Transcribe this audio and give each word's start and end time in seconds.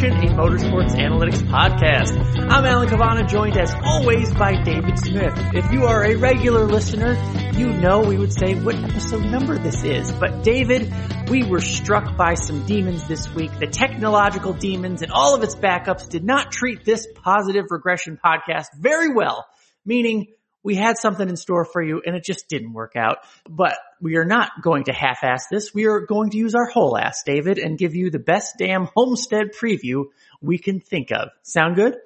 Regression, 0.00 0.28
a 0.28 0.32
motorsports 0.34 0.94
analytics 0.94 1.42
podcast. 1.48 2.48
I'm 2.48 2.64
Alan 2.64 2.88
Cavanna, 2.88 3.26
joined 3.26 3.58
as 3.58 3.74
always 3.82 4.32
by 4.32 4.62
David 4.62 4.96
Smith. 4.96 5.34
If 5.54 5.72
you 5.72 5.86
are 5.86 6.04
a 6.04 6.14
regular 6.14 6.66
listener, 6.66 7.14
you 7.54 7.72
know 7.72 8.02
we 8.02 8.16
would 8.16 8.32
say 8.32 8.54
what 8.54 8.76
episode 8.76 9.24
number 9.24 9.58
this 9.58 9.82
is. 9.82 10.12
But 10.12 10.44
David, 10.44 10.92
we 11.28 11.42
were 11.42 11.60
struck 11.60 12.16
by 12.16 12.34
some 12.34 12.64
demons 12.64 13.08
this 13.08 13.28
week. 13.34 13.50
The 13.58 13.66
technological 13.66 14.52
demons 14.52 15.02
and 15.02 15.10
all 15.10 15.34
of 15.34 15.42
its 15.42 15.56
backups 15.56 16.08
did 16.08 16.22
not 16.22 16.52
treat 16.52 16.84
this 16.84 17.08
Positive 17.24 17.64
Regression 17.68 18.20
podcast 18.24 18.66
very 18.78 19.12
well, 19.12 19.48
meaning 19.84 20.28
we 20.68 20.74
had 20.74 20.98
something 20.98 21.26
in 21.30 21.36
store 21.38 21.64
for 21.64 21.82
you 21.82 22.02
and 22.04 22.14
it 22.14 22.22
just 22.22 22.46
didn't 22.46 22.74
work 22.74 22.92
out. 22.94 23.20
But 23.48 23.78
we 24.02 24.18
are 24.18 24.26
not 24.26 24.50
going 24.60 24.84
to 24.84 24.92
half-ass 24.92 25.46
this. 25.50 25.72
We 25.72 25.86
are 25.86 26.00
going 26.00 26.28
to 26.32 26.36
use 26.36 26.54
our 26.54 26.66
whole 26.66 26.98
ass, 26.98 27.22
David, 27.24 27.56
and 27.56 27.78
give 27.78 27.94
you 27.94 28.10
the 28.10 28.18
best 28.18 28.56
damn 28.58 28.90
homestead 28.94 29.54
preview 29.58 30.04
we 30.42 30.58
can 30.58 30.80
think 30.80 31.10
of. 31.10 31.30
Sound 31.42 31.76
good? 31.76 31.96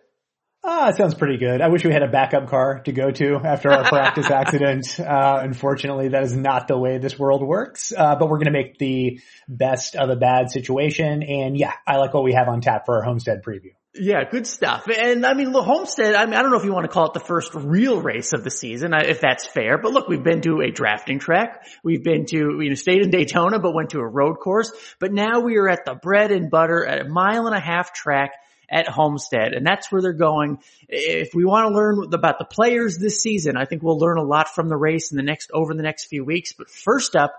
Ah, 0.63 0.91
it 0.91 0.97
sounds 0.97 1.15
pretty 1.15 1.39
good. 1.39 1.61
I 1.61 1.71
wish 1.71 1.85
we 1.85 1.93
had 1.93 2.05
a 2.05 2.09
backup 2.09 2.49
car 2.49 2.83
to 2.85 2.93
go 2.93 3.11
to 3.11 3.41
after 3.45 3.73
our 3.73 3.83
practice 3.83 4.31
accident. 4.31 5.01
Uh, 5.01 5.41
unfortunately, 5.43 6.11
that 6.11 6.23
is 6.23 6.37
not 6.37 6.69
the 6.69 6.79
way 6.79 6.99
this 6.99 7.19
world 7.19 7.43
works. 7.43 7.93
Uh, 7.93 8.15
but 8.15 8.29
we're 8.29 8.39
going 8.39 8.53
to 8.53 8.53
make 8.53 8.79
the 8.79 9.21
best 9.49 9.97
of 9.97 10.09
a 10.09 10.15
bad 10.15 10.53
situation. 10.53 11.25
And 11.25 11.59
yeah, 11.59 11.73
I 11.85 11.97
like 11.97 12.15
what 12.15 12.23
we 12.23 12.35
have 12.35 12.47
on 12.47 12.61
tap 12.61 12.87
for 12.87 12.99
our 12.99 13.03
homestead 13.03 13.43
preview. 13.43 13.73
Yeah, 13.95 14.25
good 14.31 14.47
stuff. 14.47 14.89
And 14.89 15.27
I 15.27 15.35
mean, 15.35 15.53
look, 15.53 15.67
Homestead, 15.67 16.15
I 16.15 16.25
mean, 16.25 16.35
I 16.35 16.41
don't 16.41 16.51
know 16.51 16.57
if 16.57 16.65
you 16.65 16.73
want 16.73 16.85
to 16.85 16.93
call 16.93 17.09
it 17.09 17.13
the 17.13 17.21
first 17.21 17.53
real 17.55 18.01
race 18.01 18.33
of 18.33 18.43
the 18.43 18.51
season, 18.51 18.95
if 18.95 19.21
that's 19.21 19.47
fair, 19.47 19.77
but 19.77 19.93
look, 19.93 20.09
we've 20.09 20.23
been 20.23 20.41
to 20.43 20.63
a 20.63 20.71
drafting 20.71 21.19
track. 21.19 21.67
We've 21.85 22.03
been 22.03 22.25
to, 22.27 22.37
you 22.37 22.71
know, 22.71 22.75
stayed 22.75 23.03
in 23.03 23.11
Daytona, 23.11 23.59
but 23.59 23.75
went 23.75 23.91
to 23.91 23.99
a 23.99 24.09
road 24.09 24.37
course. 24.37 24.73
But 24.99 25.13
now 25.13 25.41
we 25.41 25.59
are 25.59 25.69
at 25.69 25.85
the 25.85 25.95
bread 25.95 26.33
and 26.33 26.51
butter 26.51 26.87
at 26.87 27.05
a 27.05 27.09
mile 27.09 27.47
and 27.47 27.55
a 27.55 27.61
half 27.61 27.93
track 27.93 28.33
at 28.71 28.89
Homestead. 28.89 29.53
And 29.53 29.67
that's 29.67 29.93
where 29.93 30.01
they're 30.01 30.15
going. 30.15 30.61
If 30.89 31.35
we 31.35 31.45
want 31.45 31.69
to 31.69 31.75
learn 31.75 32.15
about 32.15 32.39
the 32.39 32.47
players 32.47 32.97
this 32.97 33.21
season, 33.21 33.59
I 33.59 33.67
think 33.67 33.83
we'll 33.83 33.99
learn 33.99 34.17
a 34.17 34.25
lot 34.25 34.49
from 34.55 34.71
the 34.71 34.77
race 34.77 35.11
in 35.11 35.19
the 35.19 35.23
next, 35.23 35.51
over 35.53 35.75
the 35.75 35.83
next 35.83 36.07
few 36.07 36.25
weeks. 36.25 36.55
But 36.55 36.71
first 36.71 37.15
up, 37.15 37.35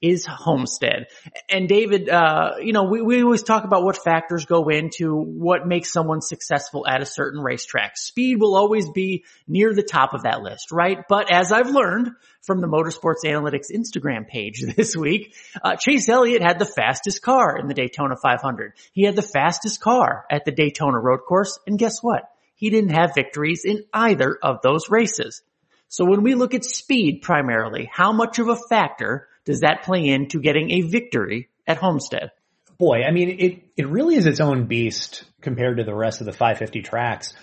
is 0.00 0.26
Homestead. 0.26 1.06
And 1.48 1.68
David, 1.68 2.08
uh, 2.08 2.54
you 2.60 2.72
know, 2.72 2.84
we, 2.84 3.02
we 3.02 3.22
always 3.22 3.42
talk 3.42 3.64
about 3.64 3.84
what 3.84 3.96
factors 3.96 4.44
go 4.44 4.68
into 4.68 5.14
what 5.16 5.66
makes 5.66 5.92
someone 5.92 6.20
successful 6.20 6.86
at 6.86 7.02
a 7.02 7.06
certain 7.06 7.40
racetrack. 7.40 7.96
Speed 7.96 8.40
will 8.40 8.56
always 8.56 8.90
be 8.90 9.24
near 9.46 9.72
the 9.74 9.82
top 9.82 10.14
of 10.14 10.24
that 10.24 10.42
list, 10.42 10.72
right? 10.72 10.98
But 11.08 11.32
as 11.32 11.52
I've 11.52 11.70
learned 11.70 12.10
from 12.42 12.60
the 12.60 12.66
Motorsports 12.66 13.24
Analytics 13.24 13.70
Instagram 13.74 14.26
page 14.26 14.62
this 14.76 14.96
week, 14.96 15.34
uh, 15.62 15.76
Chase 15.76 16.08
Elliott 16.08 16.42
had 16.42 16.58
the 16.58 16.66
fastest 16.66 17.22
car 17.22 17.56
in 17.56 17.68
the 17.68 17.74
Daytona 17.74 18.16
500. 18.20 18.72
He 18.92 19.04
had 19.04 19.16
the 19.16 19.22
fastest 19.22 19.80
car 19.80 20.24
at 20.30 20.44
the 20.44 20.52
Daytona 20.52 20.98
road 20.98 21.20
course. 21.26 21.58
And 21.66 21.78
guess 21.78 22.02
what? 22.02 22.24
He 22.54 22.70
didn't 22.70 22.90
have 22.90 23.14
victories 23.14 23.64
in 23.64 23.84
either 23.92 24.38
of 24.42 24.62
those 24.62 24.88
races. 24.88 25.42
So 25.88 26.04
when 26.04 26.22
we 26.22 26.34
look 26.34 26.54
at 26.54 26.64
speed 26.64 27.20
primarily, 27.22 27.90
how 27.92 28.12
much 28.12 28.38
of 28.38 28.48
a 28.48 28.56
factor 28.56 29.28
does 29.44 29.60
that 29.60 29.82
play 29.84 30.06
into 30.06 30.40
getting 30.40 30.70
a 30.70 30.80
victory 30.82 31.48
at 31.66 31.78
Homestead? 31.78 32.30
Boy, 32.78 33.02
I 33.02 33.10
mean, 33.10 33.28
it, 33.38 33.62
it 33.76 33.88
really 33.88 34.16
is 34.16 34.26
its 34.26 34.40
own 34.40 34.66
beast 34.66 35.24
compared 35.40 35.78
to 35.78 35.84
the 35.84 35.94
rest 35.94 36.20
of 36.20 36.26
the 36.26 36.32
550 36.32 36.82
tracks. 36.82 37.34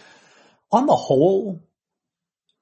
On 0.71 0.85
the 0.85 0.95
whole, 0.95 1.61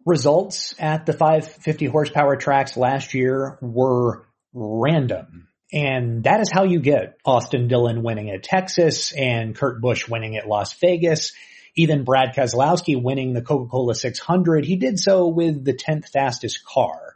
results 0.08 0.74
at 0.80 1.06
the 1.06 1.14
550 1.14 1.86
horsepower 1.86 2.38
tracks 2.38 2.78
last 2.78 3.14
year 3.14 3.60
were 3.62 4.26
random. 4.54 5.50
And 5.74 6.24
that 6.24 6.40
is 6.40 6.50
how 6.50 6.64
you 6.64 6.80
get 6.80 7.18
Austin 7.26 7.68
Dillon 7.68 8.02
winning 8.02 8.30
at 8.30 8.42
Texas 8.42 9.12
and 9.12 9.54
Kurt 9.54 9.82
Busch 9.82 10.08
winning 10.08 10.38
at 10.38 10.48
Las 10.48 10.74
Vegas. 10.80 11.34
Even 11.76 12.06
Brad 12.06 12.34
Keselowski 12.34 13.00
winning 13.00 13.34
the 13.34 13.42
Coca-Cola 13.42 13.94
600. 13.94 14.66
He 14.66 14.78
did 14.78 14.98
so 14.98 15.28
with 15.28 15.64
the 15.64 15.74
10th 15.74 16.10
fastest 16.10 16.64
car. 16.66 17.07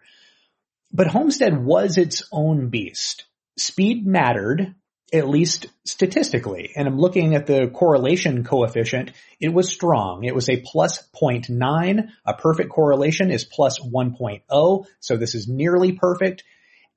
But 0.93 1.07
Homestead 1.07 1.63
was 1.63 1.97
its 1.97 2.23
own 2.31 2.69
beast. 2.69 3.25
Speed 3.57 4.05
mattered, 4.05 4.75
at 5.13 5.27
least 5.27 5.67
statistically. 5.85 6.71
And 6.75 6.87
I'm 6.87 6.97
looking 6.97 7.35
at 7.35 7.45
the 7.45 7.67
correlation 7.67 8.43
coefficient. 8.43 9.11
It 9.39 9.53
was 9.53 9.71
strong. 9.71 10.23
It 10.23 10.35
was 10.35 10.49
a 10.49 10.61
plus 10.61 11.01
0.9. 11.13 12.09
A 12.25 12.33
perfect 12.33 12.69
correlation 12.69 13.31
is 13.31 13.45
plus 13.45 13.79
1.0. 13.79 14.85
So 14.99 15.17
this 15.17 15.35
is 15.35 15.47
nearly 15.47 15.93
perfect. 15.93 16.43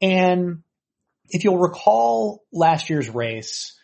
And 0.00 0.62
if 1.28 1.44
you'll 1.44 1.58
recall 1.58 2.44
last 2.52 2.90
year's 2.90 3.08
race, 3.08 3.78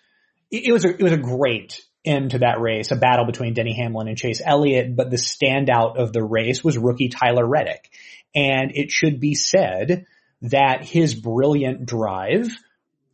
it 0.51 0.73
was 0.73 0.85
a, 0.85 0.91
it 0.91 1.03
was 1.03 1.13
a 1.13 1.17
great 1.17 1.81
end 2.05 2.31
to 2.33 2.39
that 2.39 2.61
race, 2.61 2.91
a 2.91 2.97
battle 2.97 3.27
between 3.27 3.55
Denny 3.55 3.75
Hamlin 3.77 4.09
and 4.09 4.17
Chase 4.17 4.41
Elliott, 4.45 4.97
but 4.97 5.11
the 5.11 5.17
standout 5.17 5.97
of 5.97 6.13
the 6.13 6.23
race 6.23 6.65
was 6.65 6.79
rookie 6.79 7.09
Tyler 7.09 7.47
Reddick. 7.47 7.91
And 8.35 8.73
it 8.75 8.91
should 8.91 9.21
be 9.21 9.35
said 9.35 10.07
that 10.43 10.85
his 10.85 11.15
brilliant 11.15 11.87
drive 11.87 12.49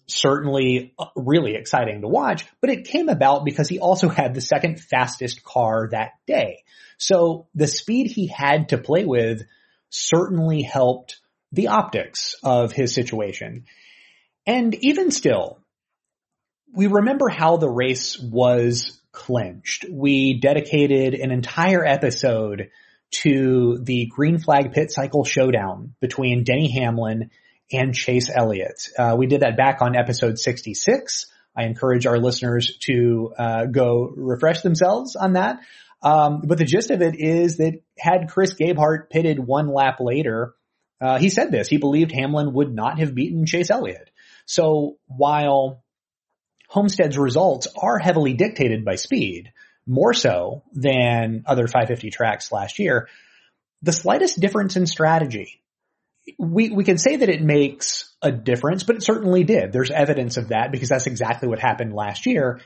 certainly 0.06 0.94
uh, 0.98 1.06
really 1.16 1.54
exciting 1.54 2.00
to 2.00 2.08
watch, 2.08 2.44
but 2.60 2.70
it 2.70 2.86
came 2.86 3.08
about 3.08 3.44
because 3.44 3.68
he 3.68 3.78
also 3.78 4.08
had 4.08 4.34
the 4.34 4.40
second 4.40 4.80
fastest 4.80 5.42
car 5.42 5.88
that 5.90 6.12
day. 6.26 6.62
So 6.98 7.48
the 7.54 7.66
speed 7.66 8.10
he 8.10 8.28
had 8.28 8.70
to 8.70 8.78
play 8.78 9.04
with 9.04 9.42
certainly 9.90 10.62
helped 10.62 11.16
the 11.52 11.68
optics 11.68 12.36
of 12.42 12.72
his 12.72 12.94
situation. 12.94 13.64
And 14.46 14.74
even 14.76 15.10
still, 15.10 15.58
we 16.72 16.86
remember 16.86 17.28
how 17.28 17.56
the 17.56 17.70
race 17.70 18.18
was 18.18 19.00
clinched. 19.12 19.86
We 19.90 20.40
dedicated 20.40 21.14
an 21.14 21.30
entire 21.30 21.84
episode 21.84 22.70
to 23.10 23.78
the 23.82 24.06
green 24.06 24.38
flag 24.38 24.72
pit 24.72 24.90
cycle 24.90 25.24
showdown 25.24 25.94
between 26.00 26.44
Denny 26.44 26.70
Hamlin 26.72 27.30
and 27.72 27.94
Chase 27.94 28.30
Elliott. 28.32 28.88
Uh, 28.98 29.16
we 29.18 29.26
did 29.26 29.40
that 29.40 29.56
back 29.56 29.82
on 29.82 29.96
episode 29.96 30.38
66. 30.38 31.26
I 31.56 31.64
encourage 31.64 32.06
our 32.06 32.18
listeners 32.18 32.76
to 32.82 33.32
uh, 33.36 33.64
go 33.66 34.12
refresh 34.14 34.60
themselves 34.60 35.16
on 35.16 35.34
that. 35.34 35.60
Um, 36.02 36.42
but 36.44 36.58
the 36.58 36.64
gist 36.64 36.90
of 36.90 37.00
it 37.00 37.14
is 37.18 37.56
that 37.56 37.80
had 37.98 38.28
Chris 38.28 38.54
Gabehart 38.54 39.10
pitted 39.10 39.38
one 39.38 39.72
lap 39.72 39.96
later, 39.98 40.54
uh, 41.00 41.18
he 41.18 41.30
said 41.30 41.50
this. 41.50 41.68
He 41.68 41.78
believed 41.78 42.12
Hamlin 42.12 42.52
would 42.52 42.74
not 42.74 42.98
have 42.98 43.14
beaten 43.14 43.46
Chase 43.46 43.70
Elliott. 43.70 44.10
So 44.44 44.98
while 45.06 45.82
Homestead's 46.68 47.18
results 47.18 47.68
are 47.76 47.98
heavily 47.98 48.34
dictated 48.34 48.84
by 48.84 48.96
speed, 48.96 49.52
more 49.86 50.14
so 50.14 50.62
than 50.72 51.44
other 51.46 51.66
550 51.66 52.10
tracks 52.10 52.50
last 52.50 52.78
year. 52.78 53.08
The 53.82 53.92
slightest 53.92 54.40
difference 54.40 54.76
in 54.76 54.86
strategy, 54.86 55.60
we, 56.38 56.70
we 56.70 56.84
can 56.84 56.98
say 56.98 57.16
that 57.16 57.28
it 57.28 57.42
makes 57.42 58.12
a 58.20 58.32
difference, 58.32 58.82
but 58.82 58.96
it 58.96 59.02
certainly 59.02 59.44
did. 59.44 59.72
There's 59.72 59.90
evidence 59.90 60.36
of 60.36 60.48
that 60.48 60.72
because 60.72 60.88
that's 60.88 61.06
exactly 61.06 61.48
what 61.48 61.60
happened 61.60 61.94
last 61.94 62.26
year. 62.26 62.60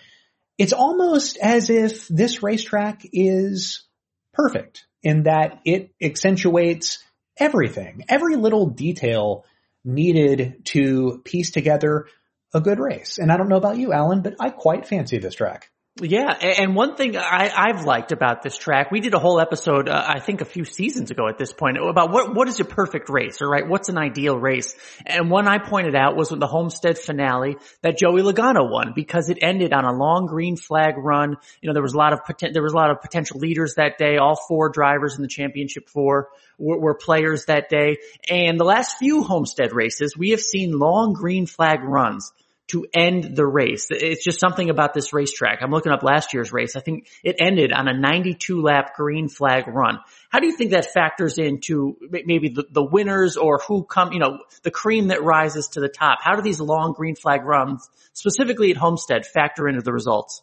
It's 0.57 0.73
almost 0.73 1.37
as 1.39 1.69
if 1.71 2.09
this 2.09 2.43
racetrack 2.43 3.03
is 3.13 3.85
perfect 4.33 4.85
in 5.03 5.25
that 5.25 5.61
it 5.65 5.91
accentuates 6.03 7.03
everything, 7.39 8.05
every 8.09 8.37
little 8.37 8.67
detail 8.67 9.45
needed 9.85 10.63
to 10.67 11.23
piece 11.25 11.51
together 11.51 12.07
a 12.53 12.61
good 12.61 12.79
race. 12.79 13.19
And 13.19 13.33
I 13.33 13.37
don't 13.37 13.49
know 13.49 13.57
about 13.57 13.79
you, 13.79 13.93
Alan, 13.93 14.23
but 14.23 14.35
I 14.41 14.51
quite 14.51 14.87
fancy 14.87 15.19
this 15.19 15.35
track. 15.35 15.71
Yeah, 16.03 16.33
and 16.33 16.75
one 16.75 16.97
thing 16.97 17.17
I, 17.17 17.51
I've 17.55 17.85
liked 17.85 18.13
about 18.13 18.43
this 18.43 18.57
track, 18.57 18.91
we 18.91 19.01
did 19.01 19.13
a 19.13 19.19
whole 19.19 19.39
episode, 19.39 19.89
uh, 19.89 20.03
I 20.07 20.19
think 20.21 20.41
a 20.41 20.47
few 20.47 20.65
seasons 20.65 21.11
ago 21.11 21.29
at 21.29 21.37
this 21.37 21.53
point, 21.53 21.77
about 21.77 22.11
what 22.11 22.35
what 22.35 22.49
is 22.49 22.59
a 22.59 22.65
perfect 22.65 23.11
race, 23.11 23.43
or 23.43 23.49
right? 23.49 23.69
What's 23.69 23.91
an 23.91 23.99
ideal 23.99 24.39
race? 24.39 24.75
And 25.05 25.31
one 25.31 25.47
I 25.47 25.59
pointed 25.59 25.95
out 25.95 26.17
was 26.17 26.31
the 26.31 26.47
Homestead 26.47 26.99
finale 26.99 27.57
that 27.83 27.99
Joey 27.99 28.23
Logano 28.23 28.71
won 28.71 28.93
because 28.95 29.29
it 29.29 29.39
ended 29.43 29.75
on 29.75 29.85
a 29.85 29.93
long 29.93 30.27
green 30.27 30.57
flag 30.57 30.95
run. 30.97 31.37
You 31.61 31.69
know, 31.69 31.75
there 31.75 31.83
was 31.83 31.95
a 31.95 31.99
lot 31.99 32.15
of 32.15 32.21
poten- 32.21 32.55
there 32.55 32.63
was 32.63 32.73
a 32.73 32.77
lot 32.77 32.91
of 32.91 33.03
potential 33.03 33.39
leaders 33.39 33.75
that 33.75 33.99
day. 33.99 34.17
All 34.17 34.37
four 34.49 34.71
drivers 34.71 35.17
in 35.17 35.23
the 35.23 35.29
championship 35.29 35.89
four 35.89 36.29
were, 36.59 36.79
were 36.79 36.95
players 36.95 37.45
that 37.47 37.69
day. 37.69 37.99
And 38.31 38.59
the 38.59 38.65
last 38.65 38.97
few 38.99 39.23
Homestead 39.23 39.75
races, 39.75 40.17
we 40.17 40.31
have 40.31 40.41
seen 40.41 40.79
long 40.79 41.13
green 41.13 41.47
flag 41.47 41.83
runs 41.83 42.33
to 42.71 42.87
end 42.95 43.37
the 43.37 43.47
race. 43.47 43.89
It's 43.91 44.25
just 44.25 44.39
something 44.39 44.71
about 44.71 44.95
this 44.95 45.13
racetrack. 45.13 45.59
I'm 45.61 45.71
looking 45.71 45.91
up 45.91 46.05
last 46.05 46.33
year's 46.33 46.53
race. 46.53 46.77
I 46.77 46.81
think 46.81 47.09
it 47.25 47.37
ended 47.41 47.73
on 47.73 47.89
a 47.89 47.93
92 47.93 48.63
lap 48.63 48.95
green 48.97 49.29
flag 49.29 49.67
run. 49.67 49.99
How 50.29 50.39
do 50.39 50.47
you 50.47 50.57
think 50.57 50.71
that 50.71 50.93
factors 50.93 51.39
into 51.39 51.97
maybe 52.11 52.51
the, 52.51 52.65
the 52.71 52.85
winners 52.85 53.37
or 53.37 53.59
who 53.67 53.83
come, 53.83 54.13
you 54.13 54.21
know, 54.21 54.39
the 54.63 54.71
cream 54.71 55.09
that 55.09 55.25
rises 55.25 55.69
to 55.69 55.81
the 55.81 55.89
top? 55.89 56.21
How 56.23 56.37
do 56.37 56.43
these 56.43 56.61
long 56.61 56.93
green 56.93 57.17
flag 57.17 57.45
runs, 57.45 57.89
specifically 58.13 58.71
at 58.71 58.77
Homestead, 58.77 59.27
factor 59.27 59.69
into 59.69 59.83
the 59.83 59.93
results? 59.93 60.43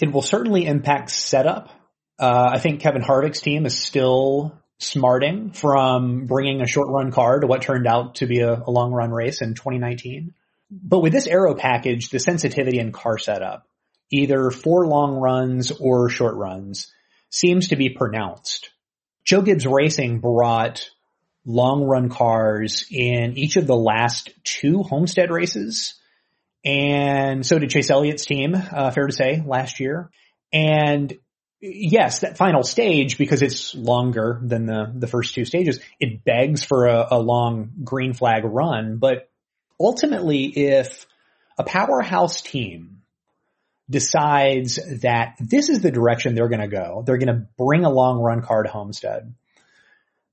It 0.00 0.12
will 0.12 0.22
certainly 0.22 0.66
impact 0.66 1.10
setup. 1.10 1.70
Uh, 2.18 2.50
I 2.52 2.58
think 2.58 2.80
Kevin 2.80 3.02
Harvick's 3.02 3.40
team 3.40 3.64
is 3.64 3.78
still 3.78 4.60
smarting 4.78 5.52
from 5.52 6.26
bringing 6.26 6.62
a 6.62 6.66
short 6.66 6.88
run 6.88 7.12
car 7.12 7.38
to 7.38 7.46
what 7.46 7.62
turned 7.62 7.86
out 7.86 8.16
to 8.16 8.26
be 8.26 8.40
a, 8.40 8.54
a 8.54 8.70
long 8.70 8.92
run 8.92 9.12
race 9.12 9.40
in 9.40 9.54
2019 9.54 10.34
But 10.82 11.00
with 11.00 11.12
this 11.12 11.26
aero 11.26 11.54
package, 11.54 12.10
the 12.10 12.18
sensitivity 12.18 12.78
and 12.78 12.92
car 12.92 13.18
setup, 13.18 13.68
either 14.10 14.50
for 14.50 14.86
long 14.86 15.14
runs 15.16 15.70
or 15.70 16.08
short 16.08 16.34
runs, 16.36 16.92
seems 17.30 17.68
to 17.68 17.76
be 17.76 17.90
pronounced. 17.90 18.70
Joe 19.24 19.42
Gibbs 19.42 19.66
Racing 19.66 20.20
brought 20.20 20.90
long 21.46 21.84
run 21.84 22.08
cars 22.08 22.86
in 22.90 23.36
each 23.36 23.56
of 23.56 23.66
the 23.66 23.76
last 23.76 24.30
two 24.42 24.82
Homestead 24.82 25.30
races. 25.30 25.94
And 26.64 27.44
so 27.44 27.58
did 27.58 27.70
Chase 27.70 27.90
Elliott's 27.90 28.24
team, 28.24 28.54
uh, 28.54 28.90
fair 28.90 29.06
to 29.06 29.12
say, 29.12 29.42
last 29.46 29.80
year. 29.80 30.10
And 30.52 31.12
yes, 31.60 32.20
that 32.20 32.38
final 32.38 32.62
stage, 32.62 33.18
because 33.18 33.42
it's 33.42 33.74
longer 33.74 34.40
than 34.42 34.66
the, 34.66 34.92
the 34.94 35.06
first 35.06 35.34
two 35.34 35.44
stages, 35.44 35.80
it 36.00 36.24
begs 36.24 36.64
for 36.64 36.86
a, 36.86 37.08
a 37.12 37.18
long 37.18 37.70
green 37.84 38.14
flag 38.14 38.44
run. 38.44 38.96
But 38.98 39.28
ultimately, 39.78 40.44
if 40.46 41.06
a 41.58 41.64
powerhouse 41.64 42.42
team 42.42 43.02
decides 43.88 44.78
that 45.02 45.36
this 45.38 45.68
is 45.68 45.80
the 45.80 45.90
direction 45.90 46.34
they're 46.34 46.48
going 46.48 46.60
to 46.60 46.68
go, 46.68 47.02
they're 47.06 47.18
going 47.18 47.34
to 47.34 47.46
bring 47.58 47.84
a 47.84 47.90
long 47.90 48.20
run 48.20 48.42
car 48.42 48.62
to 48.62 48.68
Homestead, 48.68 49.34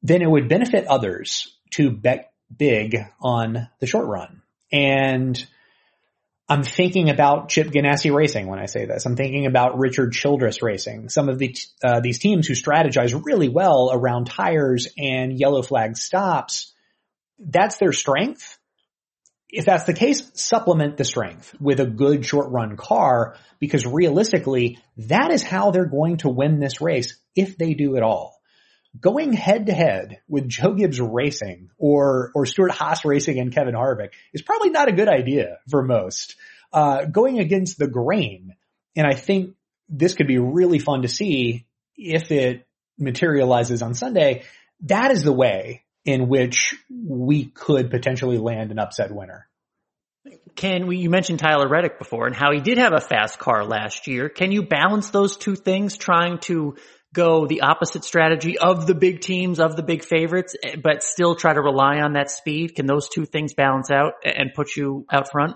then 0.03 0.21
it 0.21 0.29
would 0.29 0.49
benefit 0.49 0.88
others 0.88 1.55
to 1.71 1.91
bet 1.91 2.31
big 2.55 2.97
on 3.21 3.67
the 3.79 3.88
short 3.88 4.07
run. 4.07 4.41
And 4.71 5.45
I'm 6.47 6.63
thinking 6.63 7.09
about 7.09 7.49
Chip 7.49 7.67
Ganassi 7.67 8.13
Racing 8.13 8.47
when 8.47 8.59
I 8.59 8.65
say 8.65 8.85
this. 8.85 9.05
I'm 9.05 9.15
thinking 9.15 9.45
about 9.45 9.77
Richard 9.77 10.11
Childress 10.11 10.61
Racing. 10.61 11.09
Some 11.09 11.29
of 11.29 11.39
the, 11.39 11.55
uh, 11.83 12.01
these 12.01 12.19
teams 12.19 12.47
who 12.47 12.53
strategize 12.53 13.19
really 13.25 13.47
well 13.47 13.89
around 13.93 14.25
tires 14.25 14.88
and 14.97 15.38
yellow 15.38 15.61
flag 15.61 15.97
stops. 15.97 16.73
That's 17.39 17.77
their 17.77 17.93
strength. 17.93 18.57
If 19.51 19.65
that's 19.65 19.83
the 19.83 19.94
case, 19.94 20.31
supplement 20.33 20.98
the 20.98 21.03
strength 21.03 21.53
with 21.59 21.80
a 21.80 21.86
good 21.86 22.25
short 22.25 22.51
run 22.51 22.77
car 22.77 23.36
because 23.59 23.86
realistically, 23.86 24.80
that 24.98 25.31
is 25.31 25.44
how 25.44 25.71
they're 25.71 25.86
going 25.86 26.18
to 26.18 26.30
win 26.30 26.59
this 26.59 26.81
race 26.81 27.18
if 27.36 27.57
they 27.57 27.74
do 27.74 27.95
it 27.95 28.03
all 28.03 28.42
going 29.00 29.33
head 29.33 29.68
to 29.68 29.74
head 29.74 30.19
with 30.27 30.50
Joe 30.50 30.74
Gibbs 30.74 31.00
Racing 31.00 31.69
or 31.77 32.31
or 32.36 32.45
Stewart-Haas 32.45 33.06
Racing 33.06 33.39
and 33.39 33.53
Kevin 33.53 33.75
Harvick 33.75 34.12
is 34.33 34.42
probably 34.42 34.69
not 34.69 34.89
a 34.89 34.94
good 34.94 35.07
idea 35.07 35.59
for 35.69 35.83
most. 35.83 36.36
Uh, 36.74 37.06
going 37.06 37.39
against 37.39 37.77
the 37.77 37.88
grain, 37.88 38.56
and 38.95 39.06
I 39.06 39.13
think 39.13 39.56
this 39.89 40.15
could 40.15 40.27
be 40.27 40.39
really 40.39 40.80
fun 40.80 41.01
to 41.01 41.07
see 41.07 41.65
if 41.98 42.31
it 42.31 42.65
materializes 42.98 43.81
on 43.81 43.94
Sunday. 43.94 44.44
That 44.81 45.12
is 45.12 45.24
the 45.24 45.33
way 45.33 45.83
in 46.06 46.27
which 46.27 46.75
we 46.89 47.45
could 47.45 47.92
potentially 47.92 48.38
land 48.38 48.71
an 48.71 48.80
upset 48.80 49.13
winner. 49.13 49.48
Can 50.56 50.88
we, 50.88 50.98
you 50.98 51.09
mentioned 51.09 51.39
Tyler 51.39 51.68
Reddick 51.68 51.98
before 51.98 52.27
and 52.27 52.36
how 52.36 52.51
he 52.51 52.59
did 52.59 52.77
have 52.77 52.94
a 52.94 53.01
fast 53.01 53.39
car 53.39 53.65
last 53.65 54.07
year. 54.07 54.30
Can 54.30 54.51
you 54.51 54.63
balance 54.63 55.09
those 55.09 55.38
two 55.38 55.56
things 55.56 55.98
trying 55.98 56.38
to 56.39 56.75
go 57.13 57.48
the 57.48 57.62
opposite 57.62 58.03
strategy 58.03 58.57
of 58.57 58.88
the 58.88 58.94
big 58.94 59.21
teams, 59.21 59.59
of 59.59 59.75
the 59.75 59.83
big 59.83 60.03
favorites, 60.03 60.56
but 60.81 61.03
still 61.03 61.36
try 61.36 61.53
to 61.53 61.62
rely 61.62 62.01
on 62.01 62.13
that 62.13 62.30
speed? 62.30 62.75
Can 62.75 62.86
those 62.86 63.09
two 63.09 63.25
things 63.25 63.53
balance 63.53 63.89
out 63.89 64.13
and 64.24 64.53
put 64.53 64.75
you 64.75 65.06
out 65.12 65.31
front? 65.31 65.56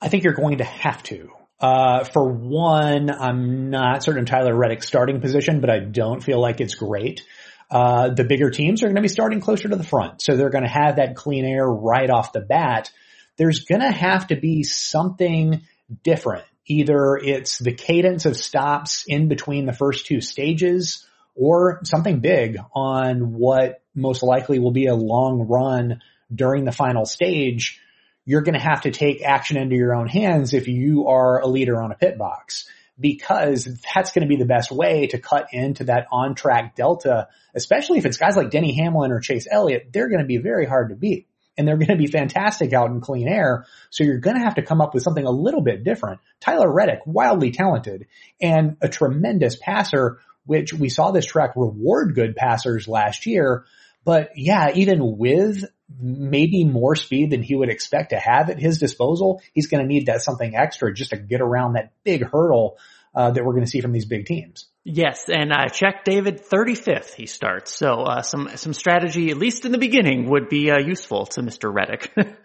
I 0.00 0.08
think 0.08 0.24
you're 0.24 0.34
going 0.34 0.58
to 0.58 0.64
have 0.64 1.02
to. 1.04 1.30
Uh, 1.58 2.04
for 2.04 2.30
one, 2.30 3.10
I'm 3.10 3.70
not 3.70 4.02
certain 4.02 4.26
Tyler 4.26 4.54
Reddick's 4.54 4.86
starting 4.86 5.20
position, 5.20 5.60
but 5.60 5.70
I 5.70 5.78
don't 5.78 6.22
feel 6.22 6.40
like 6.40 6.60
it's 6.60 6.74
great. 6.74 7.22
Uh, 7.70 8.10
the 8.10 8.24
bigger 8.24 8.50
teams 8.50 8.82
are 8.82 8.86
going 8.86 8.96
to 8.96 9.02
be 9.02 9.08
starting 9.08 9.40
closer 9.40 9.68
to 9.68 9.76
the 9.76 9.84
front. 9.84 10.22
So 10.22 10.36
they're 10.36 10.50
going 10.50 10.64
to 10.64 10.70
have 10.70 10.96
that 10.96 11.16
clean 11.16 11.44
air 11.44 11.66
right 11.66 12.08
off 12.08 12.32
the 12.32 12.40
bat. 12.40 12.92
There's 13.36 13.64
going 13.64 13.80
to 13.80 13.90
have 13.90 14.28
to 14.28 14.36
be 14.36 14.62
something 14.62 15.62
different 16.02 16.44
Either 16.66 17.16
it's 17.16 17.58
the 17.58 17.72
cadence 17.72 18.26
of 18.26 18.36
stops 18.36 19.04
in 19.06 19.28
between 19.28 19.66
the 19.66 19.72
first 19.72 20.06
two 20.06 20.20
stages 20.20 21.06
or 21.36 21.80
something 21.84 22.18
big 22.18 22.58
on 22.74 23.34
what 23.34 23.82
most 23.94 24.22
likely 24.24 24.58
will 24.58 24.72
be 24.72 24.86
a 24.86 24.94
long 24.94 25.46
run 25.48 26.00
during 26.34 26.64
the 26.64 26.72
final 26.72 27.06
stage. 27.06 27.80
You're 28.24 28.42
going 28.42 28.58
to 28.58 28.64
have 28.64 28.80
to 28.80 28.90
take 28.90 29.22
action 29.22 29.56
into 29.56 29.76
your 29.76 29.94
own 29.94 30.08
hands 30.08 30.54
if 30.54 30.66
you 30.66 31.06
are 31.06 31.40
a 31.40 31.46
leader 31.46 31.80
on 31.80 31.92
a 31.92 31.96
pit 31.96 32.18
box 32.18 32.68
because 32.98 33.64
that's 33.94 34.12
going 34.12 34.22
to 34.22 34.28
be 34.28 34.36
the 34.36 34.46
best 34.46 34.70
way 34.70 35.06
to 35.08 35.18
cut 35.18 35.48
into 35.52 35.84
that 35.84 36.06
on 36.10 36.34
track 36.34 36.74
delta, 36.74 37.28
especially 37.54 37.98
if 37.98 38.06
it's 38.06 38.16
guys 38.16 38.36
like 38.36 38.50
Denny 38.50 38.74
Hamlin 38.76 39.12
or 39.12 39.20
Chase 39.20 39.46
Elliott. 39.50 39.90
They're 39.92 40.08
going 40.08 40.20
to 40.20 40.26
be 40.26 40.38
very 40.38 40.66
hard 40.66 40.90
to 40.90 40.96
beat 40.96 41.28
and 41.58 41.66
they're 41.66 41.76
going 41.76 41.88
to 41.88 41.96
be 41.96 42.06
fantastic 42.06 42.72
out 42.72 42.90
in 42.90 43.00
clean 43.00 43.28
air. 43.28 43.66
So 43.90 44.04
you're 44.04 44.18
going 44.18 44.36
to 44.36 44.44
have 44.44 44.56
to 44.56 44.62
come 44.62 44.80
up 44.80 44.94
with 44.94 45.02
something 45.02 45.24
a 45.24 45.30
little 45.30 45.62
bit 45.62 45.84
different. 45.84 46.20
Tyler 46.40 46.72
Reddick, 46.72 47.00
wildly 47.06 47.50
talented 47.50 48.06
and 48.40 48.76
a 48.80 48.88
tremendous 48.88 49.56
passer, 49.56 50.20
which 50.44 50.72
we 50.72 50.88
saw 50.88 51.10
this 51.10 51.26
track 51.26 51.52
reward 51.56 52.14
good 52.14 52.36
passers 52.36 52.88
last 52.88 53.26
year. 53.26 53.64
But 54.04 54.30
yeah, 54.36 54.72
even 54.74 55.18
with 55.18 55.64
maybe 56.00 56.64
more 56.64 56.96
speed 56.96 57.30
than 57.30 57.42
he 57.42 57.54
would 57.54 57.68
expect 57.68 58.10
to 58.10 58.18
have 58.18 58.50
at 58.50 58.58
his 58.58 58.78
disposal, 58.78 59.42
he's 59.52 59.68
going 59.68 59.82
to 59.82 59.86
need 59.86 60.06
that 60.06 60.22
something 60.22 60.56
extra 60.56 60.92
just 60.92 61.10
to 61.10 61.16
get 61.16 61.40
around 61.40 61.74
that 61.74 61.92
big 62.04 62.24
hurdle 62.24 62.78
uh, 63.14 63.30
that 63.30 63.44
we're 63.44 63.52
going 63.52 63.64
to 63.64 63.70
see 63.70 63.80
from 63.80 63.92
these 63.92 64.04
big 64.04 64.26
teams. 64.26 64.66
Yes, 64.84 65.24
and 65.28 65.52
I 65.52 65.66
checked 65.68 66.04
David 66.04 66.44
35th 66.44 67.14
he 67.14 67.26
starts. 67.26 67.74
So 67.74 68.02
uh, 68.02 68.22
some 68.22 68.50
some 68.56 68.74
strategy 68.74 69.30
at 69.30 69.38
least 69.38 69.64
in 69.64 69.72
the 69.72 69.78
beginning 69.78 70.30
would 70.30 70.48
be 70.48 70.70
uh, 70.70 70.78
useful 70.78 71.26
to 71.26 71.42
Mr. 71.42 71.72
Reddick. 71.72 72.12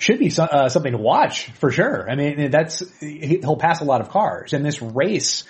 Should 0.00 0.18
be 0.20 0.30
so, 0.30 0.44
uh, 0.44 0.68
something 0.68 0.92
to 0.92 0.98
watch 0.98 1.50
for 1.52 1.72
sure. 1.72 2.08
I 2.08 2.14
mean, 2.14 2.50
that's 2.50 2.82
he'll 3.00 3.56
pass 3.56 3.80
a 3.80 3.84
lot 3.84 4.00
of 4.00 4.10
cars, 4.10 4.52
and 4.52 4.64
this 4.64 4.80
race 4.80 5.44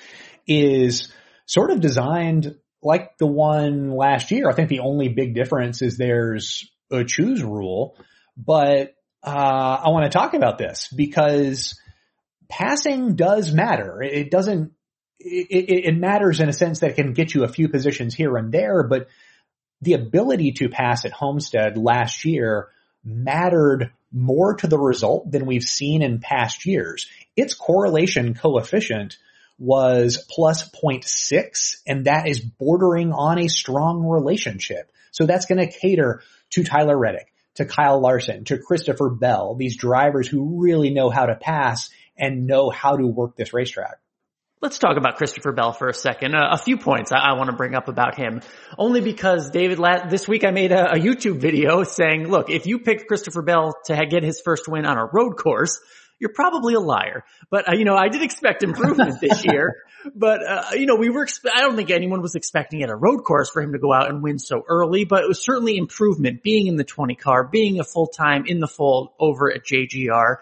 is 0.47 1.13
sort 1.45 1.71
of 1.71 1.81
designed 1.81 2.57
like 2.83 3.19
the 3.19 3.27
one 3.27 3.91
last 3.91 4.31
year. 4.31 4.49
I 4.49 4.55
think 4.55 4.69
the 4.69 4.81
only 4.81 5.09
big 5.09 5.35
difference 5.35 5.83
is 5.83 5.99
there's 5.99 6.71
a 6.91 7.05
choose 7.05 7.43
rule, 7.43 7.97
but 8.37 8.95
uh, 9.23 9.81
I 9.85 9.89
want 9.91 10.05
to 10.05 10.17
talk 10.17 10.35
about 10.35 10.59
this 10.59 10.89
because 10.95 11.79
passing 12.49 13.17
does 13.17 13.53
matter. 13.53 14.03
It 14.03 14.31
doesn't 14.31 14.73
it, 15.21 15.87
it, 15.87 15.97
matters 15.97 16.41
in 16.41 16.49
a 16.49 16.53
sense 16.53 16.81
that 16.81 16.91
it 16.91 16.97
can 16.97 17.13
get 17.13 17.35
you 17.35 17.43
a 17.43 17.49
few 17.49 17.69
positions 17.69 18.15
here 18.15 18.37
and 18.37 18.53
there, 18.53 18.85
but 18.85 19.09
the 19.83 19.95
ability 19.95 20.53
to 20.53 20.69
pass 20.69 21.05
at 21.05 21.13
Homestead 21.13 21.77
last 21.77 22.25
year 22.25 22.69
mattered 23.05 23.93
more 24.13 24.55
to 24.55 24.67
the 24.67 24.79
result 24.79 25.31
than 25.31 25.47
we've 25.47 25.65
seen 25.65 26.03
in 26.03 26.21
past 26.21 26.67
years. 26.67 27.07
Its 27.37 27.55
correlation 27.55 28.35
coefficient 28.35 29.17
was 29.59 30.25
plus 30.31 30.71
0.6 30.71 31.77
and 31.87 32.05
that 32.05 32.29
is 32.29 32.41
bordering 32.41 33.13
on 33.13 33.39
a 33.39 33.49
strong 33.49 34.07
relationship. 34.07 34.91
So 35.11 35.27
that's 35.27 35.47
going 35.47 35.59
to 35.59 35.79
cater 35.79 36.23
to 36.51 36.65
Tyler 36.65 36.97
Reddick, 36.97 37.33
to 37.57 37.65
Kyle 37.65 38.01
Larson, 38.01 38.45
to 38.45 38.59
Christopher 38.59 39.11
Bell, 39.11 39.57
these 39.57 39.77
drivers 39.77 40.29
who 40.29 40.63
really 40.63 40.91
know 40.91 41.11
how 41.11 41.27
to 41.27 41.35
pass 41.35 41.91
and 42.17 42.47
know 42.47 42.71
how 42.71 42.97
to 42.97 43.07
work 43.07 43.37
this 43.37 43.53
racetrack. 43.53 43.99
Let's 44.61 44.79
talk 44.79 44.97
about 44.97 45.17
Christopher 45.17 45.53
Bell 45.53 45.73
for 45.73 45.89
a 45.89 45.95
second. 45.95 46.35
Uh, 46.35 46.49
a 46.51 46.59
few 46.59 46.79
points 46.79 47.13
I, 47.13 47.19
I 47.19 47.33
want 47.35 47.49
to 47.49 47.55
bring 47.55 47.77
up 47.77 47.87
about 47.87 48.17
him, 48.17 48.41
only 48.77 49.01
because 49.01 49.51
David, 49.51 49.79
this 50.11 50.27
week 50.27 50.45
I 50.45 50.51
made 50.51 50.73
a, 50.73 50.95
a, 50.95 50.99
YouTube 50.99 51.41
video 51.41 51.85
saying, 51.85 52.29
look, 52.29 52.51
if 52.51 52.67
you 52.67 52.81
picked 52.81 53.07
Christopher 53.07 53.43
Bell 53.43 53.77
to 53.85 54.07
get 54.07 54.25
his 54.25 54.41
first 54.41 54.67
win 54.67 54.85
on 54.85 54.99
a 54.99 55.05
road 55.05 55.37
course, 55.37 55.79
you're 56.19 56.33
probably 56.33 56.75
a 56.75 56.81
liar. 56.81 57.25
But 57.51 57.69
uh, 57.69 57.77
you 57.77 57.85
know, 57.85 57.97
I 57.97 58.09
did 58.09 58.23
expect 58.23 58.63
improvement 58.63 59.21
this 59.21 59.45
year. 59.45 59.77
But 60.15 60.47
uh, 60.47 60.63
you 60.73 60.87
know, 60.87 60.97
we 60.97 61.11
were. 61.11 61.27
I 61.55 61.61
don't 61.61 61.77
think 61.77 61.91
anyone 61.91 62.23
was 62.23 62.35
expecting 62.35 62.83
at 62.83 62.91
a 62.91 62.97
road 62.97 63.23
course 63.23 63.51
for 63.51 63.63
him 63.63 63.73
to 63.73 63.79
go 63.79 63.93
out 63.93 64.09
and 64.09 64.23
win 64.23 64.39
so 64.39 64.63
early. 64.69 65.05
But 65.05 65.25
it 65.25 65.29
was 65.29 65.43
certainly 65.43 65.77
improvement. 65.77 66.43
Being 66.43 66.67
in 66.67 66.77
the 66.77 66.85
20 66.85 67.15
car, 67.15 67.45
being 67.45 67.81
a 67.81 67.85
full 67.85 68.07
time 68.07 68.45
in 68.47 68.61
the 68.61 68.69
fold 68.69 69.11
over 69.19 69.53
at 69.53 69.65
JGR, 69.65 70.37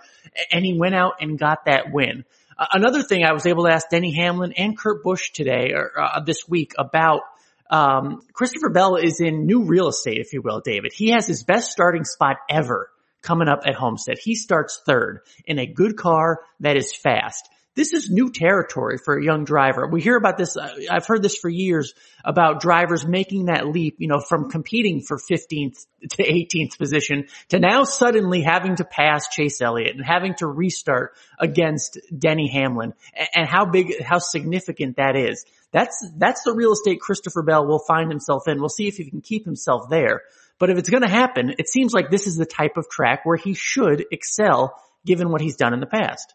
and 0.50 0.64
he 0.64 0.78
went 0.78 0.94
out 0.94 1.14
and 1.20 1.38
got 1.38 1.64
that 1.66 1.92
win. 1.92 2.24
Uh, 2.58 2.66
another 2.72 3.02
thing 3.02 3.24
I 3.24 3.32
was 3.32 3.46
able 3.46 3.64
to 3.64 3.72
ask 3.72 3.88
Denny 3.88 4.14
Hamlin 4.14 4.52
and 4.56 4.76
Kurt 4.76 5.02
Busch 5.02 5.30
today 5.30 5.72
or 5.74 5.92
uh, 6.00 6.20
this 6.20 6.48
week 6.48 6.72
about 6.78 7.20
um, 7.68 8.22
Christopher 8.32 8.70
Bell 8.70 8.96
is 8.96 9.20
in 9.20 9.46
new 9.46 9.64
real 9.64 9.88
estate, 9.88 10.18
if 10.18 10.32
you 10.32 10.40
will, 10.40 10.60
David. 10.60 10.92
He 10.94 11.10
has 11.10 11.26
his 11.26 11.42
best 11.42 11.70
starting 11.70 12.04
spot 12.04 12.36
ever 12.48 12.90
coming 13.26 13.48
up 13.48 13.62
at 13.66 13.74
Homestead. 13.74 14.16
He 14.18 14.34
starts 14.34 14.80
third 14.86 15.20
in 15.44 15.58
a 15.58 15.66
good 15.66 15.96
car 15.96 16.40
that 16.60 16.76
is 16.76 16.94
fast 16.94 17.48
this 17.76 17.92
is 17.92 18.10
new 18.10 18.30
territory 18.30 18.96
for 18.96 19.18
a 19.18 19.24
young 19.24 19.44
driver. 19.44 19.86
We 19.86 20.00
hear 20.00 20.16
about 20.16 20.38
this, 20.38 20.56
uh, 20.56 20.74
I've 20.90 21.06
heard 21.06 21.22
this 21.22 21.36
for 21.36 21.50
years 21.50 21.92
about 22.24 22.60
drivers 22.60 23.06
making 23.06 23.46
that 23.46 23.68
leap, 23.68 23.96
you 23.98 24.08
know, 24.08 24.18
from 24.18 24.50
competing 24.50 25.02
for 25.02 25.18
15th 25.18 25.86
to 26.12 26.24
18th 26.24 26.78
position 26.78 27.26
to 27.50 27.60
now 27.60 27.84
suddenly 27.84 28.40
having 28.40 28.76
to 28.76 28.84
pass 28.84 29.28
Chase 29.28 29.60
Elliott 29.60 29.94
and 29.94 30.04
having 30.04 30.34
to 30.36 30.46
restart 30.46 31.12
against 31.38 32.00
Denny 32.16 32.50
Hamlin 32.50 32.94
and 33.34 33.46
how 33.46 33.66
big, 33.66 34.02
how 34.02 34.18
significant 34.18 34.96
that 34.96 35.14
is. 35.14 35.44
That's, 35.70 36.02
that's 36.16 36.44
the 36.44 36.54
real 36.54 36.72
estate 36.72 37.00
Christopher 37.00 37.42
Bell 37.42 37.66
will 37.66 37.84
find 37.86 38.10
himself 38.10 38.48
in. 38.48 38.58
We'll 38.58 38.70
see 38.70 38.88
if 38.88 38.96
he 38.96 39.10
can 39.10 39.20
keep 39.20 39.44
himself 39.44 39.90
there. 39.90 40.22
But 40.58 40.70
if 40.70 40.78
it's 40.78 40.90
going 40.90 41.02
to 41.02 41.08
happen, 41.08 41.54
it 41.58 41.68
seems 41.68 41.92
like 41.92 42.10
this 42.10 42.26
is 42.26 42.36
the 42.36 42.46
type 42.46 42.76
of 42.76 42.88
track 42.88 43.20
where 43.24 43.36
he 43.36 43.54
should 43.54 44.04
excel 44.10 44.74
given 45.04 45.30
what 45.30 45.40
he's 45.40 45.56
done 45.56 45.74
in 45.74 45.80
the 45.80 45.86
past. 45.86 46.34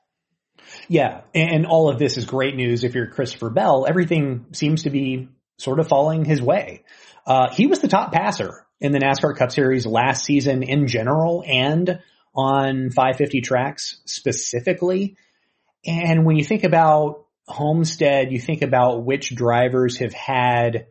Yeah. 0.87 1.21
And 1.33 1.65
all 1.65 1.89
of 1.89 1.99
this 1.99 2.17
is 2.17 2.25
great 2.25 2.55
news 2.55 2.83
if 2.83 2.93
you're 2.93 3.07
Christopher 3.07 3.49
Bell. 3.49 3.85
Everything 3.87 4.45
seems 4.51 4.83
to 4.83 4.89
be 4.89 5.29
sort 5.57 5.79
of 5.79 5.87
falling 5.87 6.25
his 6.25 6.41
way. 6.41 6.83
Uh, 7.25 7.49
he 7.51 7.67
was 7.67 7.79
the 7.79 7.87
top 7.87 8.11
passer 8.11 8.65
in 8.79 8.91
the 8.91 8.99
NASCAR 8.99 9.35
Cup 9.35 9.51
Series 9.51 9.85
last 9.85 10.23
season 10.25 10.63
in 10.63 10.87
general 10.87 11.43
and 11.45 11.99
on 12.33 12.89
550 12.89 13.41
tracks 13.41 13.99
specifically. 14.05 15.17
And 15.85 16.25
when 16.25 16.37
you 16.37 16.43
think 16.43 16.63
about 16.63 17.25
Homestead, 17.47 18.31
you 18.31 18.39
think 18.39 18.61
about 18.61 19.03
which 19.03 19.35
drivers 19.35 19.97
have 19.97 20.13
had 20.13 20.87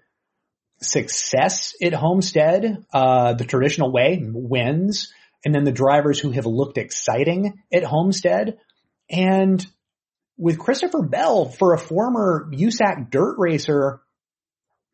success 0.82 1.74
at 1.82 1.92
Homestead, 1.92 2.84
uh, 2.92 3.34
the 3.34 3.44
traditional 3.44 3.92
way, 3.92 4.20
wins, 4.22 5.12
and 5.44 5.54
then 5.54 5.64
the 5.64 5.72
drivers 5.72 6.18
who 6.18 6.30
have 6.30 6.46
looked 6.46 6.78
exciting 6.78 7.62
at 7.72 7.84
Homestead. 7.84 8.58
And 9.10 9.64
with 10.36 10.58
Christopher 10.58 11.02
Bell, 11.02 11.48
for 11.48 11.74
a 11.74 11.78
former 11.78 12.48
USAC 12.52 13.10
dirt 13.10 13.36
racer, 13.38 14.00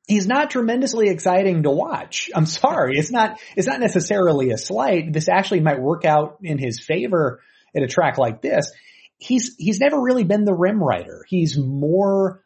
he's 0.06 0.26
not 0.26 0.50
tremendously 0.50 1.08
exciting 1.08 1.62
to 1.64 1.70
watch. 1.70 2.30
I'm 2.34 2.46
sorry. 2.46 2.96
It's 2.96 3.10
not, 3.10 3.38
it's 3.56 3.66
not 3.66 3.80
necessarily 3.80 4.50
a 4.50 4.58
slight. 4.58 5.12
This 5.12 5.28
actually 5.28 5.60
might 5.60 5.80
work 5.80 6.04
out 6.04 6.38
in 6.42 6.58
his 6.58 6.80
favor 6.80 7.40
at 7.74 7.82
a 7.82 7.88
track 7.88 8.18
like 8.18 8.42
this. 8.42 8.72
He's, 9.18 9.54
he's 9.56 9.80
never 9.80 10.00
really 10.00 10.24
been 10.24 10.44
the 10.44 10.54
rim 10.54 10.82
rider. 10.82 11.24
He's 11.28 11.56
more 11.56 12.44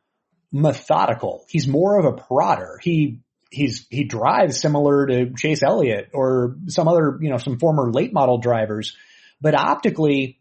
methodical. 0.53 1.45
He's 1.49 1.67
more 1.67 1.99
of 1.99 2.05
a 2.05 2.13
prodder. 2.13 2.77
He, 2.81 3.21
he's, 3.51 3.87
he 3.91 4.05
drives 4.05 4.61
similar 4.61 5.07
to 5.07 5.33
Chase 5.37 5.63
Elliott 5.63 6.11
or 6.13 6.57
some 6.69 6.89
other, 6.89 7.19
you 7.21 7.31
know, 7.31 7.39
some 7.39 7.59
former 7.59 7.91
late 7.93 8.13
model 8.13 8.39
drivers, 8.39 8.97
but 9.41 9.55
optically 9.55 10.41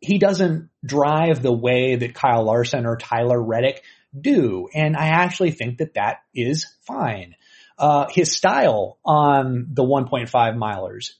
he 0.00 0.18
doesn't 0.18 0.68
drive 0.84 1.42
the 1.42 1.52
way 1.52 1.96
that 1.96 2.14
Kyle 2.14 2.44
Larson 2.44 2.86
or 2.86 2.96
Tyler 2.96 3.40
Reddick 3.40 3.82
do. 4.18 4.68
And 4.74 4.96
I 4.96 5.08
actually 5.08 5.52
think 5.52 5.78
that 5.78 5.94
that 5.94 6.18
is 6.34 6.66
fine. 6.86 7.36
Uh, 7.78 8.06
his 8.10 8.32
style 8.32 8.98
on 9.04 9.68
the 9.72 9.82
1.5 9.82 10.28
milers, 10.30 11.12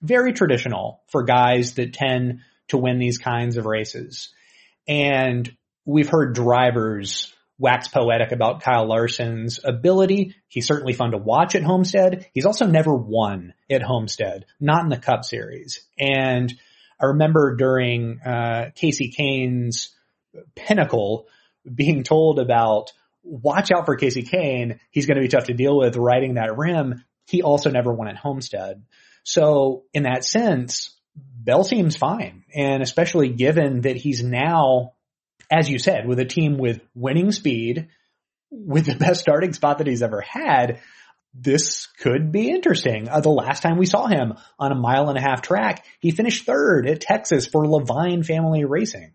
very 0.00 0.32
traditional 0.32 1.02
for 1.08 1.24
guys 1.24 1.74
that 1.74 1.92
tend 1.92 2.40
to 2.68 2.78
win 2.78 2.98
these 2.98 3.18
kinds 3.18 3.56
of 3.56 3.66
races. 3.66 4.30
And 4.86 5.54
we've 5.84 6.08
heard 6.08 6.34
drivers 6.34 7.32
wax 7.58 7.88
poetic 7.88 8.32
about 8.32 8.62
Kyle 8.62 8.86
Larson's 8.86 9.60
ability. 9.64 10.36
He's 10.46 10.66
certainly 10.66 10.92
fun 10.92 11.10
to 11.10 11.18
watch 11.18 11.54
at 11.54 11.62
Homestead. 11.62 12.26
He's 12.32 12.46
also 12.46 12.66
never 12.66 12.94
won 12.94 13.54
at 13.68 13.82
Homestead, 13.82 14.46
not 14.60 14.84
in 14.84 14.88
the 14.88 14.96
Cup 14.96 15.24
Series. 15.24 15.84
And 15.98 16.52
I 17.00 17.06
remember 17.06 17.56
during 17.56 18.20
uh, 18.24 18.70
Kasey 18.76 19.14
Kahne's 19.16 19.94
pinnacle 20.54 21.26
being 21.72 22.04
told 22.04 22.38
about 22.38 22.92
watch 23.22 23.70
out 23.72 23.86
for 23.86 23.96
Kasey 23.96 24.28
Kahne. 24.28 24.78
He's 24.90 25.06
going 25.06 25.16
to 25.16 25.22
be 25.22 25.28
tough 25.28 25.44
to 25.44 25.54
deal 25.54 25.76
with 25.76 25.96
riding 25.96 26.34
that 26.34 26.56
rim. 26.56 27.04
He 27.26 27.42
also 27.42 27.70
never 27.70 27.92
won 27.92 28.08
at 28.08 28.16
Homestead. 28.16 28.84
So 29.24 29.84
in 29.92 30.04
that 30.04 30.24
sense, 30.24 30.96
Bell 31.14 31.64
seems 31.64 31.96
fine. 31.96 32.44
And 32.54 32.82
especially 32.82 33.28
given 33.30 33.82
that 33.82 33.96
he's 33.96 34.22
now, 34.22 34.92
as 35.50 35.68
you 35.68 35.78
said, 35.78 36.06
with 36.06 36.18
a 36.18 36.24
team 36.24 36.58
with 36.58 36.80
winning 36.94 37.32
speed, 37.32 37.88
with 38.50 38.86
the 38.86 38.96
best 38.96 39.20
starting 39.20 39.52
spot 39.52 39.78
that 39.78 39.86
he's 39.86 40.02
ever 40.02 40.20
had, 40.20 40.80
this 41.34 41.86
could 41.86 42.32
be 42.32 42.50
interesting. 42.50 43.08
Uh, 43.08 43.20
the 43.20 43.28
last 43.28 43.62
time 43.62 43.76
we 43.76 43.86
saw 43.86 44.06
him 44.06 44.34
on 44.58 44.72
a 44.72 44.74
mile 44.74 45.08
and 45.08 45.18
a 45.18 45.20
half 45.20 45.42
track, 45.42 45.84
he 46.00 46.10
finished 46.10 46.46
third 46.46 46.88
at 46.88 47.00
Texas 47.00 47.46
for 47.46 47.64
Leavine 47.64 48.24
Family 48.24 48.64
Racing. 48.64 49.12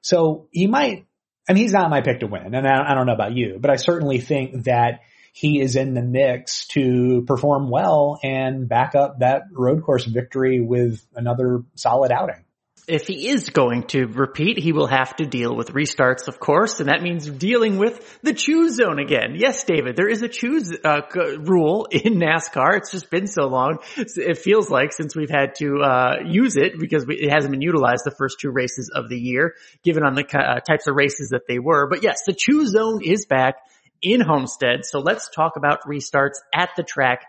So 0.00 0.48
he 0.50 0.66
might, 0.66 1.06
mean, 1.48 1.56
he's 1.56 1.72
not 1.72 1.90
my 1.90 2.00
pick 2.02 2.20
to 2.20 2.26
win, 2.26 2.54
and 2.54 2.66
I, 2.66 2.90
I 2.90 2.94
don't 2.94 3.06
know 3.06 3.14
about 3.14 3.36
you, 3.36 3.58
but 3.60 3.70
I 3.70 3.76
certainly 3.76 4.18
think 4.18 4.64
that 4.64 5.00
he 5.32 5.60
is 5.60 5.76
in 5.76 5.94
the 5.94 6.02
mix 6.02 6.66
to 6.68 7.24
perform 7.26 7.70
well 7.70 8.18
and 8.22 8.68
back 8.68 8.94
up 8.94 9.20
that 9.20 9.44
road 9.52 9.82
course 9.82 10.04
victory 10.04 10.60
with 10.60 11.04
another 11.14 11.62
solid 11.74 12.12
outing 12.12 12.44
if 12.88 13.06
he 13.06 13.28
is 13.28 13.50
going 13.50 13.84
to 13.88 14.06
repeat, 14.06 14.58
he 14.58 14.72
will 14.72 14.88
have 14.88 15.14
to 15.16 15.24
deal 15.24 15.54
with 15.54 15.72
restarts, 15.72 16.26
of 16.26 16.40
course, 16.40 16.80
and 16.80 16.88
that 16.88 17.00
means 17.00 17.28
dealing 17.28 17.78
with 17.78 18.18
the 18.22 18.34
choose 18.34 18.74
zone 18.74 18.98
again. 18.98 19.34
Yes, 19.36 19.62
David, 19.62 19.94
there 19.94 20.08
is 20.08 20.22
a 20.22 20.28
choose 20.28 20.72
uh, 20.84 21.02
rule 21.38 21.86
in 21.90 22.14
NASCAR. 22.14 22.78
It's 22.78 22.90
just 22.90 23.08
been 23.08 23.28
so 23.28 23.46
long. 23.46 23.78
It 23.96 24.38
feels 24.38 24.68
like 24.68 24.92
since 24.92 25.14
we've 25.14 25.30
had 25.30 25.54
to 25.56 25.80
uh, 25.80 26.16
use 26.26 26.56
it 26.56 26.78
because 26.78 27.06
we, 27.06 27.16
it 27.16 27.32
hasn't 27.32 27.52
been 27.52 27.62
utilized 27.62 28.02
the 28.04 28.10
first 28.10 28.40
two 28.40 28.50
races 28.50 28.90
of 28.92 29.08
the 29.08 29.18
year, 29.18 29.54
given 29.84 30.02
on 30.02 30.14
the 30.14 30.24
uh, 30.36 30.58
types 30.60 30.88
of 30.88 30.96
races 30.96 31.28
that 31.30 31.46
they 31.46 31.60
were. 31.60 31.88
But 31.88 32.02
yes, 32.02 32.22
the 32.26 32.34
choose 32.36 32.70
zone 32.70 33.00
is 33.04 33.26
back 33.26 33.56
in 34.02 34.20
Homestead. 34.20 34.84
So 34.84 34.98
let's 34.98 35.30
talk 35.30 35.56
about 35.56 35.82
restarts 35.86 36.38
at 36.52 36.70
the 36.76 36.82
track 36.82 37.26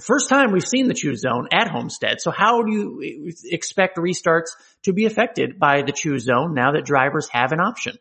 first 0.00 0.28
time 0.28 0.52
we've 0.52 0.66
seen 0.66 0.88
the 0.88 0.94
choose 0.94 1.20
zone 1.20 1.48
at 1.52 1.70
Homestead. 1.70 2.20
So 2.20 2.30
how 2.30 2.62
do 2.62 2.72
you 2.72 3.32
expect 3.44 3.98
restarts 3.98 4.50
to 4.84 4.92
be 4.92 5.04
affected 5.04 5.58
by 5.58 5.82
the 5.82 5.92
choose 5.92 6.24
zone 6.24 6.54
now 6.54 6.72
that 6.72 6.84
drivers 6.84 7.28
have 7.30 7.52
an 7.52 7.60
option? 7.60 7.98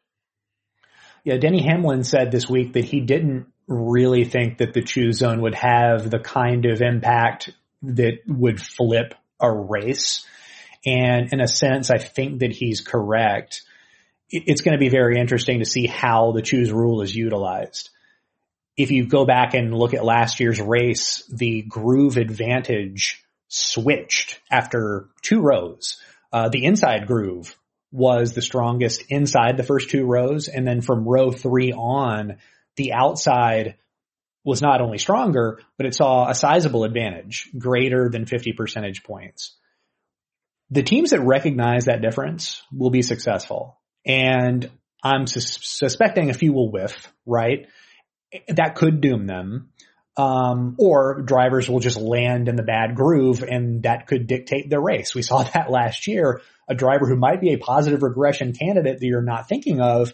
Yeah, 1.23 1.37
Denny 1.37 1.61
Hamlin 1.61 2.03
said 2.03 2.31
this 2.31 2.49
week 2.49 2.73
that 2.73 2.85
he 2.85 3.01
didn't 3.01 3.47
really 3.67 4.25
think 4.25 4.57
that 4.57 4.73
the 4.73 4.81
choose 4.81 5.17
zone 5.17 5.41
would 5.41 5.55
have 5.55 6.09
the 6.09 6.19
kind 6.19 6.65
of 6.65 6.81
impact 6.81 7.51
that 7.83 8.19
would 8.27 8.59
flip 8.59 9.13
a 9.39 9.51
race. 9.51 10.25
And 10.85 11.31
in 11.31 11.41
a 11.41 11.47
sense, 11.47 11.91
I 11.91 11.97
think 11.97 12.39
that 12.39 12.51
he's 12.51 12.81
correct. 12.81 13.61
It's 14.29 14.61
going 14.61 14.73
to 14.73 14.79
be 14.79 14.89
very 14.89 15.19
interesting 15.19 15.59
to 15.59 15.65
see 15.65 15.85
how 15.85 16.31
the 16.31 16.41
choose 16.41 16.71
rule 16.71 17.01
is 17.01 17.15
utilized 17.15 17.89
if 18.77 18.91
you 18.91 19.05
go 19.05 19.25
back 19.25 19.53
and 19.53 19.73
look 19.73 19.93
at 19.93 20.05
last 20.05 20.39
year's 20.39 20.59
race, 20.61 21.23
the 21.31 21.61
groove 21.63 22.17
advantage 22.17 23.23
switched 23.47 24.39
after 24.49 25.09
two 25.21 25.41
rows. 25.41 25.97
Uh, 26.31 26.49
the 26.49 26.63
inside 26.63 27.07
groove 27.07 27.55
was 27.91 28.33
the 28.33 28.41
strongest 28.41 29.03
inside 29.09 29.57
the 29.57 29.63
first 29.63 29.89
two 29.89 30.05
rows. 30.05 30.47
And 30.47 30.65
then 30.65 30.81
from 30.81 31.07
row 31.07 31.31
three 31.31 31.73
on, 31.73 32.37
the 32.77 32.93
outside 32.93 33.75
was 34.43 34.61
not 34.61 34.81
only 34.81 34.97
stronger, 34.97 35.59
but 35.77 35.85
it 35.85 35.93
saw 35.93 36.29
a 36.29 36.35
sizable 36.35 36.83
advantage, 36.83 37.49
greater 37.57 38.09
than 38.09 38.25
50 38.25 38.53
percentage 38.53 39.03
points. 39.03 39.55
The 40.71 40.83
teams 40.83 41.11
that 41.11 41.19
recognize 41.19 41.85
that 41.85 42.01
difference 42.01 42.63
will 42.71 42.89
be 42.89 43.01
successful. 43.01 43.77
And 44.05 44.71
I'm 45.03 45.27
sus- 45.27 45.59
suspecting 45.61 46.29
a 46.29 46.33
few 46.33 46.53
will 46.53 46.71
whiff, 46.71 47.11
right? 47.25 47.67
That 48.47 48.75
could 48.75 49.01
doom 49.01 49.27
them. 49.27 49.69
Um, 50.17 50.75
or 50.77 51.21
drivers 51.21 51.69
will 51.69 51.79
just 51.79 51.97
land 51.97 52.49
in 52.49 52.57
the 52.57 52.63
bad 52.63 52.95
groove 52.95 53.43
and 53.43 53.83
that 53.83 54.07
could 54.07 54.27
dictate 54.27 54.69
their 54.69 54.81
race. 54.81 55.15
We 55.15 55.21
saw 55.21 55.43
that 55.53 55.71
last 55.71 56.07
year. 56.07 56.41
A 56.67 56.75
driver 56.75 57.07
who 57.07 57.15
might 57.15 57.41
be 57.41 57.53
a 57.53 57.57
positive 57.57 58.03
regression 58.03 58.53
candidate 58.53 58.99
that 58.99 59.05
you're 59.05 59.21
not 59.21 59.49
thinking 59.49 59.81
of, 59.81 60.13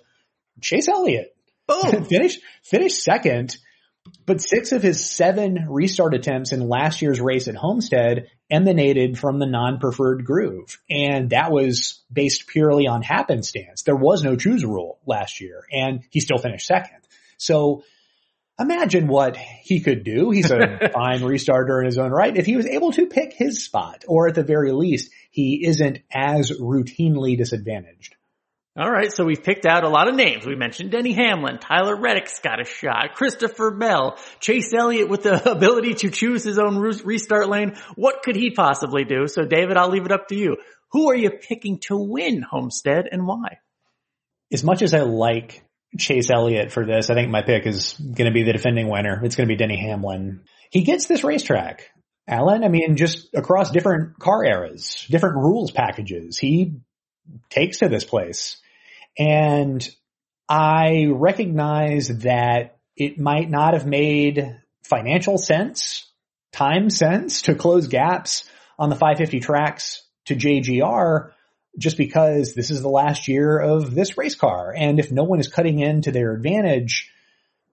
Chase 0.61 0.87
Elliott. 0.87 1.35
Oh. 1.67 2.03
finished, 2.09 2.39
finished 2.63 3.03
second, 3.03 3.57
but 4.25 4.41
six 4.41 4.71
of 4.71 4.81
his 4.81 5.05
seven 5.05 5.67
restart 5.69 6.13
attempts 6.13 6.51
in 6.51 6.67
last 6.67 7.01
year's 7.01 7.19
race 7.19 7.47
at 7.47 7.55
Homestead 7.55 8.29
emanated 8.49 9.17
from 9.17 9.39
the 9.39 9.45
non-preferred 9.45 10.25
groove. 10.25 10.79
And 10.89 11.31
that 11.31 11.51
was 11.51 12.01
based 12.11 12.47
purely 12.47 12.87
on 12.87 13.01
happenstance. 13.01 13.83
There 13.83 13.95
was 13.95 14.23
no 14.23 14.35
choose 14.35 14.63
rule 14.63 14.99
last 15.05 15.41
year 15.41 15.63
and 15.71 16.03
he 16.09 16.19
still 16.19 16.37
finished 16.37 16.65
second. 16.65 16.99
So 17.37 17.83
imagine 18.59 19.07
what 19.07 19.37
he 19.37 19.79
could 19.81 20.03
do. 20.03 20.31
He's 20.31 20.51
a 20.51 20.89
fine 20.93 21.21
restarter 21.21 21.79
in 21.79 21.85
his 21.85 21.97
own 21.97 22.11
right. 22.11 22.35
If 22.35 22.45
he 22.45 22.55
was 22.55 22.65
able 22.65 22.91
to 22.93 23.05
pick 23.05 23.33
his 23.33 23.63
spot, 23.63 24.03
or 24.07 24.27
at 24.27 24.35
the 24.35 24.43
very 24.43 24.71
least, 24.71 25.11
he 25.31 25.65
isn't 25.65 25.99
as 26.11 26.51
routinely 26.51 27.37
disadvantaged. 27.37 28.15
All 28.79 28.91
right, 28.91 29.11
so 29.11 29.25
we've 29.25 29.43
picked 29.43 29.65
out 29.65 29.83
a 29.83 29.89
lot 29.89 30.07
of 30.07 30.13
names. 30.13 30.45
We 30.45 30.55
mentioned 30.55 30.91
Denny 30.91 31.13
Hamlin, 31.13 31.57
Tyler 31.57 31.95
Reddick's 31.95 32.39
got 32.41 32.61
a 32.61 32.63
shot, 32.63 33.15
Christopher 33.15 33.71
Bell, 33.71 34.19
Chase 34.39 34.71
Elliott 34.71 35.09
with 35.09 35.23
the 35.23 35.49
ability 35.51 35.95
to 35.95 36.11
choose 36.11 36.43
his 36.43 36.59
own 36.59 36.77
restart 36.77 37.49
lane. 37.49 37.75
What 37.95 38.21
could 38.21 38.35
he 38.35 38.51
possibly 38.51 39.03
do? 39.03 39.25
So 39.25 39.45
David, 39.45 39.77
I'll 39.77 39.89
leave 39.89 40.05
it 40.05 40.11
up 40.11 40.27
to 40.27 40.35
you. 40.35 40.57
Who 40.91 41.09
are 41.09 41.15
you 41.15 41.31
picking 41.31 41.79
to 41.87 41.97
win 41.97 42.43
Homestead 42.43 43.05
and 43.11 43.25
why? 43.25 43.57
As 44.53 44.63
much 44.63 44.83
as 44.83 44.93
I 44.93 45.01
like 45.01 45.63
Chase 45.97 46.29
Elliott 46.29 46.71
for 46.71 46.85
this. 46.85 47.09
I 47.09 47.13
think 47.13 47.29
my 47.29 47.41
pick 47.41 47.65
is 47.65 47.93
going 47.93 48.29
to 48.29 48.33
be 48.33 48.43
the 48.43 48.53
defending 48.53 48.89
winner. 48.89 49.21
It's 49.23 49.35
going 49.35 49.47
to 49.47 49.53
be 49.53 49.57
Denny 49.57 49.77
Hamlin. 49.77 50.41
He 50.69 50.83
gets 50.83 51.07
this 51.07 51.23
racetrack. 51.23 51.89
Alan, 52.27 52.63
I 52.63 52.67
mean, 52.67 52.97
just 52.97 53.33
across 53.33 53.71
different 53.71 54.19
car 54.19 54.43
eras, 54.43 55.05
different 55.09 55.37
rules 55.37 55.71
packages, 55.71 56.37
he 56.37 56.81
takes 57.49 57.79
to 57.79 57.89
this 57.89 58.03
place. 58.03 58.57
And 59.17 59.87
I 60.49 61.07
recognize 61.09 62.09
that 62.19 62.77
it 62.95 63.19
might 63.19 63.49
not 63.49 63.73
have 63.73 63.85
made 63.85 64.57
financial 64.83 65.37
sense 65.37 66.05
time 66.51 66.89
sense 66.89 67.43
to 67.43 67.55
close 67.55 67.87
gaps 67.87 68.49
on 68.79 68.89
the 68.89 68.95
550 68.95 69.39
tracks 69.39 70.03
to 70.25 70.35
JGR 70.35 71.31
just 71.77 71.97
because 71.97 72.53
this 72.53 72.71
is 72.71 72.81
the 72.81 72.89
last 72.89 73.27
year 73.27 73.59
of 73.59 73.93
this 73.93 74.17
race 74.17 74.35
car. 74.35 74.73
And 74.75 74.99
if 74.99 75.11
no 75.11 75.23
one 75.23 75.39
is 75.39 75.47
cutting 75.47 75.79
into 75.79 76.11
their 76.11 76.33
advantage, 76.33 77.11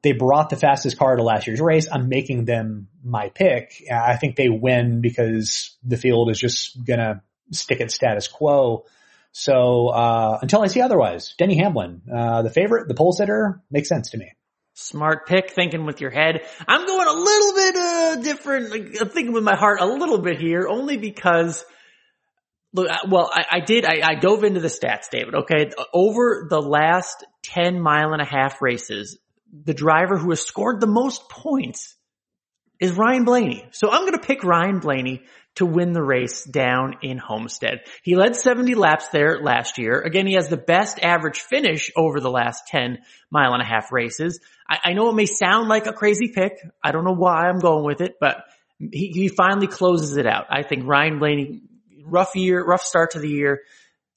they 0.02 0.12
brought 0.12 0.50
the 0.50 0.56
fastest 0.56 0.99
car 0.99 1.16
to 1.16 1.23
last 1.23 1.46
year's 1.46 1.61
race. 1.61 1.88
I'm 1.90 2.08
making 2.08 2.44
them 2.44 2.88
my 3.02 3.30
pick. 3.30 3.82
I 3.90 4.16
think 4.16 4.37
they 4.37 4.50
win 4.50 5.00
because 5.00 5.76
the 5.82 5.96
field 5.96 6.30
is 6.30 6.38
just 6.38 6.84
gonna 6.84 7.23
stick 7.50 7.80
at 7.80 7.90
status 7.90 8.28
quo. 8.28 8.84
So, 9.32 9.88
uh, 9.88 10.38
until 10.42 10.62
I 10.62 10.68
see 10.68 10.80
otherwise, 10.80 11.34
Denny 11.38 11.56
Hamlin, 11.56 12.02
uh, 12.14 12.42
the 12.42 12.50
favorite, 12.50 12.87
the 12.87 12.94
pole 12.94 13.12
sitter 13.12 13.62
makes 13.70 13.88
sense 13.88 14.11
to 14.11 14.18
me. 14.18 14.30
Smart 14.75 15.26
pick, 15.26 15.50
thinking 15.50 15.87
with 15.87 16.00
your 16.00 16.11
head. 16.11 16.42
I'm 16.68 16.87
going 16.87 17.08
a 17.08 17.12
little 17.12 17.54
bit, 17.54 17.76
uh, 17.76 18.16
different, 18.16 18.70
like, 18.70 19.00
I'm 19.00 19.08
thinking 19.08 19.32
with 19.32 19.42
my 19.42 19.56
heart 19.56 19.80
a 19.80 19.87
little 19.87 20.18
bit 20.18 20.38
here, 20.38 20.68
only 20.68 20.99
because 20.99 21.64
Look, 22.75 22.88
well, 23.09 23.31
I, 23.33 23.45
I 23.52 23.61
did, 23.61 23.85
I, 23.85 24.00
I, 24.02 24.14
dove 24.16 24.43
into 24.43 24.59
the 24.59 24.69
stats, 24.69 25.09
David, 25.11 25.35
okay? 25.35 25.71
Over 25.93 26.47
the 26.50 26.61
last 26.61 27.25
10 27.45 27.81
mile 27.81 28.12
and 28.12 28.21
a 28.21 28.25
half 28.25 28.61
races, 28.61 29.16
the 29.52 29.75
driver 29.75 30.19
who 30.19 30.31
has 30.31 30.40
scored 30.40 30.81
the 30.81 30.88
most 30.88 31.28
points 31.28 31.95
is 32.81 32.93
Ryan 32.93 33.25
Blaney. 33.25 33.64
So 33.71 33.90
I'm 33.90 34.00
going 34.00 34.19
to 34.19 34.26
pick 34.26 34.43
Ryan 34.43 34.81
Blaney 34.81 35.23
to 35.54 35.66
win 35.66 35.93
the 35.93 36.02
race 36.02 36.45
down 36.45 36.97
in 37.02 37.16
Homestead. 37.16 37.83
He 38.02 38.16
led 38.16 38.35
70 38.35 38.75
laps 38.75 39.09
there 39.09 39.40
last 39.40 39.78
year. 39.78 40.00
Again, 40.00 40.26
he 40.26 40.35
has 40.35 40.49
the 40.49 40.57
best 40.57 40.99
average 41.00 41.38
finish 41.38 41.93
over 41.97 42.19
the 42.19 42.31
last 42.31 42.66
10 42.66 42.99
mile 43.31 43.52
and 43.52 43.62
a 43.62 43.66
half 43.66 43.93
races. 43.93 44.40
I, 44.69 44.78
I 44.87 44.93
know 44.95 45.09
it 45.11 45.14
may 45.14 45.26
sound 45.26 45.69
like 45.69 45.87
a 45.87 45.93
crazy 45.93 46.33
pick. 46.35 46.54
I 46.83 46.90
don't 46.90 47.04
know 47.04 47.14
why 47.14 47.47
I'm 47.47 47.61
going 47.61 47.85
with 47.85 48.00
it, 48.00 48.16
but 48.21 48.45
he, 48.78 49.12
he 49.14 49.28
finally 49.28 49.69
closes 49.69 50.16
it 50.16 50.26
out. 50.26 50.47
I 50.50 50.64
think 50.64 50.85
Ryan 50.87 51.21
Blaney 51.21 51.62
rough 52.04 52.37
year, 52.37 52.64
rough 52.64 52.82
start 52.82 53.12
to 53.12 53.18
the 53.18 53.28
year. 53.28 53.62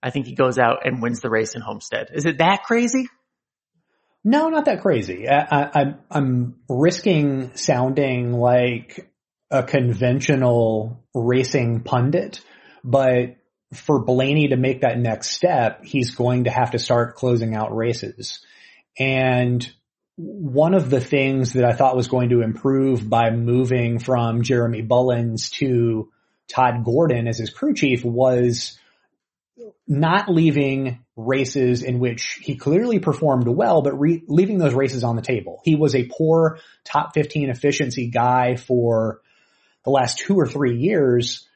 I 0.01 0.09
think 0.09 0.27
he 0.27 0.35
goes 0.35 0.57
out 0.57 0.85
and 0.85 1.01
wins 1.01 1.21
the 1.21 1.29
race 1.29 1.55
in 1.55 1.61
Homestead. 1.61 2.09
Is 2.13 2.25
it 2.25 2.37
that 2.37 2.63
crazy? 2.63 3.07
No, 4.23 4.49
not 4.49 4.65
that 4.65 4.81
crazy. 4.81 5.27
I, 5.27 5.95
am 6.11 6.57
risking 6.67 7.55
sounding 7.55 8.33
like 8.33 9.09
a 9.49 9.63
conventional 9.63 11.03
racing 11.13 11.83
pundit, 11.83 12.41
but 12.83 13.37
for 13.73 14.03
Blaney 14.03 14.49
to 14.49 14.57
make 14.57 14.81
that 14.81 14.99
next 14.99 15.31
step, 15.31 15.83
he's 15.83 16.11
going 16.11 16.45
to 16.45 16.49
have 16.49 16.71
to 16.71 16.79
start 16.79 17.15
closing 17.15 17.55
out 17.55 17.75
races. 17.75 18.45
And 18.99 19.67
one 20.17 20.73
of 20.73 20.89
the 20.89 20.99
things 21.01 21.53
that 21.53 21.63
I 21.63 21.73
thought 21.73 21.95
was 21.95 22.07
going 22.07 22.29
to 22.29 22.41
improve 22.41 23.07
by 23.07 23.29
moving 23.29 23.99
from 23.99 24.41
Jeremy 24.41 24.81
Bullins 24.81 25.51
to 25.51 26.09
Todd 26.47 26.83
Gordon 26.83 27.27
as 27.27 27.37
his 27.37 27.49
crew 27.49 27.73
chief 27.73 28.03
was 28.03 28.77
not 29.87 30.29
leaving 30.29 31.03
races 31.15 31.81
in 31.81 31.99
which 31.99 32.39
he 32.41 32.55
clearly 32.55 32.99
performed 32.99 33.47
well, 33.47 33.81
but 33.81 33.99
re- 33.99 34.23
leaving 34.27 34.57
those 34.57 34.73
races 34.73 35.03
on 35.03 35.15
the 35.15 35.21
table. 35.21 35.61
He 35.63 35.75
was 35.75 35.95
a 35.95 36.09
poor 36.09 36.59
top 36.83 37.13
15 37.13 37.49
efficiency 37.49 38.09
guy 38.09 38.55
for 38.55 39.21
the 39.83 39.91
last 39.91 40.19
two 40.19 40.35
or 40.35 40.45
three 40.45 40.77
years. 40.77 41.47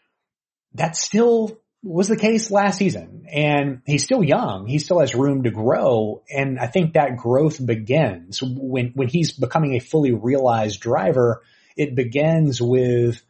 That 0.76 0.96
still 0.96 1.60
was 1.84 2.08
the 2.08 2.18
case 2.18 2.52
last 2.52 2.78
season 2.78 3.26
and 3.32 3.82
he's 3.86 4.04
still 4.04 4.24
young. 4.24 4.68
He 4.68 4.80
still 4.80 5.00
has 5.00 5.16
room 5.16 5.44
to 5.44 5.52
grow. 5.52 6.24
And 6.30 6.60
I 6.60 6.68
think 6.68 6.94
that 6.94 7.18
growth 7.18 7.64
begins 7.64 8.42
when, 8.42 8.92
when 8.94 9.08
he's 9.08 9.32
becoming 9.34 9.76
a 9.76 9.80
fully 9.80 10.14
realized 10.14 10.80
driver. 10.80 11.44
It 11.76 11.96
begins 11.96 12.62
with 12.62 13.22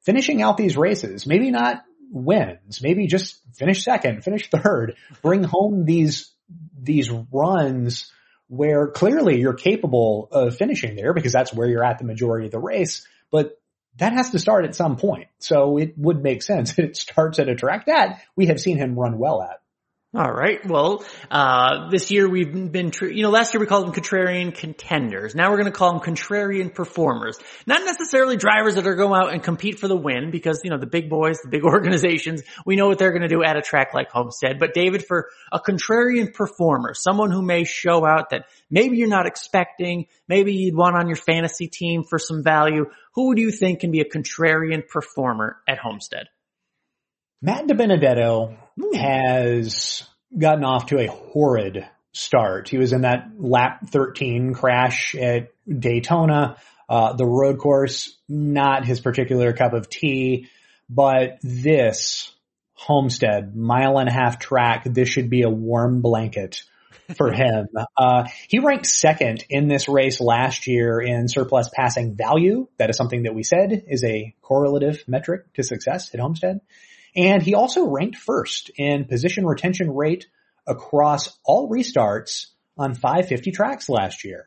finishing 0.00 0.42
out 0.42 0.56
these 0.56 0.76
races, 0.76 1.26
maybe 1.26 1.50
not 1.50 1.82
wins, 2.10 2.82
maybe 2.82 3.06
just 3.06 3.40
finish 3.54 3.84
second, 3.84 4.24
finish 4.24 4.48
third, 4.50 4.96
bring 5.22 5.44
home 5.44 5.84
these, 5.84 6.32
these 6.80 7.10
runs 7.32 8.12
where 8.48 8.88
clearly 8.88 9.38
you're 9.38 9.54
capable 9.54 10.28
of 10.32 10.56
finishing 10.56 10.96
there 10.96 11.14
because 11.14 11.32
that's 11.32 11.54
where 11.54 11.68
you're 11.68 11.84
at 11.84 11.98
the 11.98 12.04
majority 12.04 12.46
of 12.46 12.52
the 12.52 12.58
race, 12.58 13.06
but 13.30 13.60
that 13.96 14.12
has 14.12 14.30
to 14.30 14.38
start 14.38 14.64
at 14.64 14.74
some 14.74 14.96
point. 14.96 15.28
So 15.38 15.76
it 15.76 15.94
would 15.96 16.22
make 16.22 16.42
sense 16.42 16.78
it 16.78 16.96
starts 16.96 17.38
at 17.38 17.48
a 17.48 17.54
track 17.54 17.86
that 17.86 18.20
we 18.36 18.46
have 18.46 18.60
seen 18.60 18.76
him 18.76 18.98
run 18.98 19.18
well 19.18 19.42
at. 19.42 19.60
All 20.12 20.32
right. 20.32 20.58
Well, 20.66 21.04
uh, 21.30 21.88
this 21.88 22.10
year 22.10 22.28
we've 22.28 22.72
been, 22.72 22.90
tr- 22.90 23.06
you 23.06 23.22
know, 23.22 23.30
last 23.30 23.54
year 23.54 23.60
we 23.60 23.66
called 23.66 23.86
them 23.86 23.92
contrarian 23.92 24.52
contenders. 24.52 25.36
Now 25.36 25.50
we're 25.50 25.58
going 25.58 25.70
to 25.70 25.78
call 25.78 25.92
them 25.92 26.00
contrarian 26.00 26.74
performers. 26.74 27.38
Not 27.64 27.84
necessarily 27.84 28.36
drivers 28.36 28.74
that 28.74 28.88
are 28.88 28.96
going 28.96 29.22
out 29.22 29.32
and 29.32 29.40
compete 29.40 29.78
for 29.78 29.86
the 29.86 29.94
win 29.94 30.32
because, 30.32 30.62
you 30.64 30.70
know, 30.70 30.78
the 30.78 30.88
big 30.88 31.08
boys, 31.08 31.38
the 31.44 31.48
big 31.48 31.62
organizations, 31.64 32.42
we 32.66 32.74
know 32.74 32.88
what 32.88 32.98
they're 32.98 33.12
going 33.12 33.22
to 33.22 33.28
do 33.28 33.44
at 33.44 33.56
a 33.56 33.62
track 33.62 33.94
like 33.94 34.10
Homestead. 34.10 34.58
But 34.58 34.74
David, 34.74 35.06
for 35.06 35.28
a 35.52 35.60
contrarian 35.60 36.34
performer, 36.34 36.92
someone 36.92 37.30
who 37.30 37.42
may 37.42 37.62
show 37.62 38.04
out 38.04 38.30
that 38.30 38.46
maybe 38.68 38.96
you're 38.96 39.06
not 39.06 39.26
expecting, 39.26 40.06
maybe 40.26 40.54
you'd 40.54 40.74
want 40.74 40.96
on 40.96 41.06
your 41.06 41.14
fantasy 41.14 41.68
team 41.68 42.02
for 42.02 42.18
some 42.18 42.42
value, 42.42 42.86
who 43.14 43.36
do 43.36 43.42
you 43.42 43.52
think 43.52 43.78
can 43.78 43.92
be 43.92 44.00
a 44.00 44.04
contrarian 44.04 44.88
performer 44.88 45.58
at 45.68 45.78
Homestead? 45.78 46.26
Matt 47.42 47.66
DiBenedetto 47.66 48.54
has 48.94 50.02
gotten 50.36 50.62
off 50.62 50.86
to 50.86 50.98
a 50.98 51.06
horrid 51.06 51.86
start. 52.12 52.68
He 52.68 52.76
was 52.76 52.92
in 52.92 53.02
that 53.02 53.30
lap 53.38 53.86
13 53.88 54.52
crash 54.52 55.14
at 55.14 55.48
Daytona. 55.66 56.56
Uh, 56.86 57.14
the 57.14 57.24
road 57.24 57.58
course, 57.58 58.14
not 58.28 58.84
his 58.84 59.00
particular 59.00 59.54
cup 59.54 59.72
of 59.72 59.88
tea, 59.88 60.48
but 60.90 61.38
this 61.42 62.30
Homestead 62.74 63.56
mile 63.56 63.98
and 63.98 64.08
a 64.08 64.12
half 64.12 64.38
track, 64.38 64.84
this 64.84 65.08
should 65.08 65.30
be 65.30 65.42
a 65.42 65.50
warm 65.50 66.02
blanket 66.02 66.64
for 67.16 67.32
him. 67.32 67.68
Uh, 67.96 68.24
he 68.48 68.58
ranked 68.58 68.86
second 68.86 69.44
in 69.48 69.68
this 69.68 69.88
race 69.88 70.20
last 70.20 70.66
year 70.66 71.00
in 71.00 71.28
surplus 71.28 71.70
passing 71.74 72.16
value. 72.16 72.68
That 72.78 72.90
is 72.90 72.96
something 72.96 73.22
that 73.22 73.34
we 73.34 73.44
said 73.44 73.84
is 73.88 74.04
a 74.04 74.34
correlative 74.42 75.04
metric 75.06 75.52
to 75.54 75.62
success 75.62 76.10
at 76.12 76.20
Homestead. 76.20 76.60
And 77.16 77.42
he 77.42 77.54
also 77.54 77.86
ranked 77.86 78.16
first 78.16 78.70
in 78.76 79.04
position 79.04 79.46
retention 79.46 79.90
rate 79.94 80.26
across 80.66 81.36
all 81.44 81.68
restarts 81.68 82.46
on 82.76 82.94
550 82.94 83.50
tracks 83.52 83.88
last 83.88 84.24
year. 84.24 84.46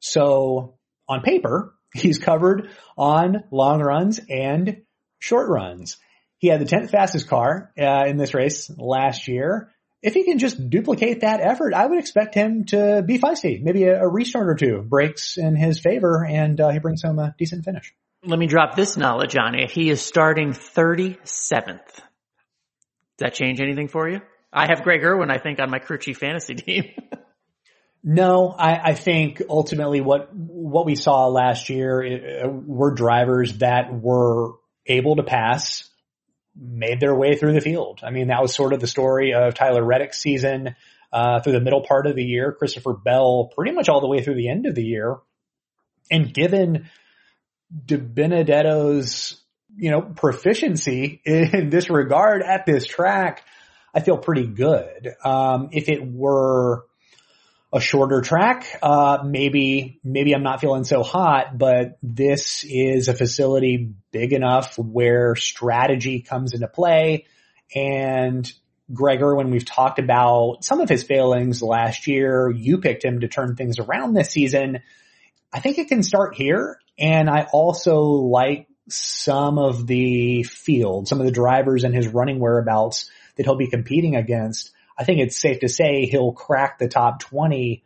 So 0.00 0.74
on 1.08 1.22
paper, 1.22 1.74
he's 1.94 2.18
covered 2.18 2.70
on 2.96 3.44
long 3.50 3.80
runs 3.80 4.20
and 4.28 4.82
short 5.18 5.48
runs. 5.48 5.96
He 6.38 6.48
had 6.48 6.60
the 6.60 6.64
10th 6.64 6.90
fastest 6.90 7.28
car 7.28 7.72
uh, 7.78 8.04
in 8.06 8.16
this 8.16 8.34
race 8.34 8.70
last 8.76 9.28
year. 9.28 9.70
If 10.02 10.14
he 10.14 10.24
can 10.24 10.40
just 10.40 10.68
duplicate 10.68 11.20
that 11.20 11.40
effort, 11.40 11.74
I 11.74 11.86
would 11.86 12.00
expect 12.00 12.34
him 12.34 12.64
to 12.66 13.04
be 13.06 13.18
feisty. 13.18 13.62
Maybe 13.62 13.84
a, 13.84 14.02
a 14.02 14.08
restart 14.08 14.48
or 14.48 14.56
two 14.56 14.82
breaks 14.82 15.36
in 15.36 15.54
his 15.54 15.78
favor 15.78 16.26
and 16.28 16.60
uh, 16.60 16.70
he 16.70 16.80
brings 16.80 17.02
home 17.02 17.20
a 17.20 17.36
decent 17.38 17.64
finish. 17.64 17.94
Let 18.24 18.38
me 18.38 18.46
drop 18.46 18.76
this 18.76 18.96
knowledge 18.96 19.36
on 19.36 19.54
you. 19.54 19.66
He 19.68 19.90
is 19.90 20.00
starting 20.00 20.52
37th. 20.52 21.18
Does 21.66 23.18
that 23.18 23.34
change 23.34 23.60
anything 23.60 23.88
for 23.88 24.08
you? 24.08 24.20
I 24.52 24.66
have 24.66 24.84
Greg 24.84 25.02
Erwin, 25.02 25.28
I 25.28 25.38
think, 25.38 25.58
on 25.58 25.70
my 25.70 25.80
crew 25.80 25.98
chief 25.98 26.18
fantasy 26.18 26.54
team. 26.56 26.84
no, 28.04 28.50
I, 28.50 28.90
I, 28.90 28.94
think 28.94 29.42
ultimately 29.48 30.00
what 30.00 30.32
what 30.32 30.86
we 30.86 30.94
saw 30.94 31.26
last 31.26 31.68
year 31.68 32.44
uh, 32.44 32.48
were 32.48 32.94
drivers 32.94 33.58
that 33.58 33.92
were 33.92 34.52
able 34.86 35.16
to 35.16 35.24
pass, 35.24 35.88
made 36.54 37.00
their 37.00 37.14
way 37.14 37.34
through 37.34 37.54
the 37.54 37.60
field. 37.60 38.02
I 38.04 38.10
mean, 38.10 38.28
that 38.28 38.40
was 38.40 38.54
sort 38.54 38.72
of 38.72 38.78
the 38.78 38.86
story 38.86 39.34
of 39.34 39.54
Tyler 39.54 39.84
Reddick's 39.84 40.20
season 40.20 40.76
uh, 41.12 41.40
through 41.40 41.54
the 41.54 41.60
middle 41.60 41.82
part 41.82 42.06
of 42.06 42.14
the 42.14 42.24
year. 42.24 42.52
Christopher 42.52 42.92
Bell, 42.92 43.50
pretty 43.56 43.72
much 43.72 43.88
all 43.88 44.00
the 44.00 44.08
way 44.08 44.22
through 44.22 44.36
the 44.36 44.48
end 44.48 44.66
of 44.66 44.76
the 44.76 44.84
year. 44.84 45.16
And 46.08 46.32
given 46.32 46.88
DiBenedetto's, 47.86 49.40
you 49.76 49.90
know, 49.90 50.02
proficiency 50.02 51.20
in 51.24 51.70
this 51.70 51.90
regard 51.90 52.42
at 52.42 52.66
this 52.66 52.86
track, 52.86 53.44
I 53.94 54.00
feel 54.00 54.18
pretty 54.18 54.46
good. 54.46 55.08
Um, 55.24 55.70
if 55.72 55.88
it 55.88 56.04
were 56.04 56.84
a 57.72 57.80
shorter 57.80 58.20
track, 58.20 58.66
uh, 58.82 59.18
maybe, 59.24 60.00
maybe 60.04 60.34
I'm 60.34 60.42
not 60.42 60.60
feeling 60.60 60.84
so 60.84 61.02
hot, 61.02 61.56
but 61.56 61.98
this 62.02 62.64
is 62.64 63.08
a 63.08 63.14
facility 63.14 63.94
big 64.10 64.34
enough 64.34 64.78
where 64.78 65.34
strategy 65.36 66.20
comes 66.20 66.52
into 66.52 66.68
play 66.68 67.26
and 67.74 68.50
Greg 68.92 69.22
Erwin 69.22 69.50
we've 69.50 69.64
talked 69.64 69.98
about 69.98 70.64
some 70.64 70.80
of 70.80 70.88
his 70.88 71.02
failings 71.02 71.62
last 71.62 72.06
year. 72.06 72.50
You 72.50 72.78
picked 72.78 73.04
him 73.04 73.20
to 73.20 73.28
turn 73.28 73.56
things 73.56 73.78
around 73.78 74.14
this 74.14 74.30
season. 74.30 74.82
I 75.52 75.60
think 75.60 75.78
it 75.78 75.88
can 75.88 76.02
start 76.02 76.34
here. 76.34 76.78
And 76.98 77.28
I 77.28 77.46
also 77.52 78.00
like 78.00 78.68
some 78.88 79.58
of 79.58 79.86
the 79.86 80.42
field, 80.42 81.08
some 81.08 81.20
of 81.20 81.26
the 81.26 81.32
drivers 81.32 81.84
and 81.84 81.94
his 81.94 82.08
running 82.08 82.38
whereabouts 82.38 83.10
that 83.36 83.44
he'll 83.44 83.56
be 83.56 83.68
competing 83.68 84.16
against. 84.16 84.72
I 84.98 85.04
think 85.04 85.20
it's 85.20 85.36
safe 85.36 85.60
to 85.60 85.68
say 85.68 86.06
he'll 86.06 86.32
crack 86.32 86.78
the 86.78 86.88
top 86.88 87.20
20 87.20 87.82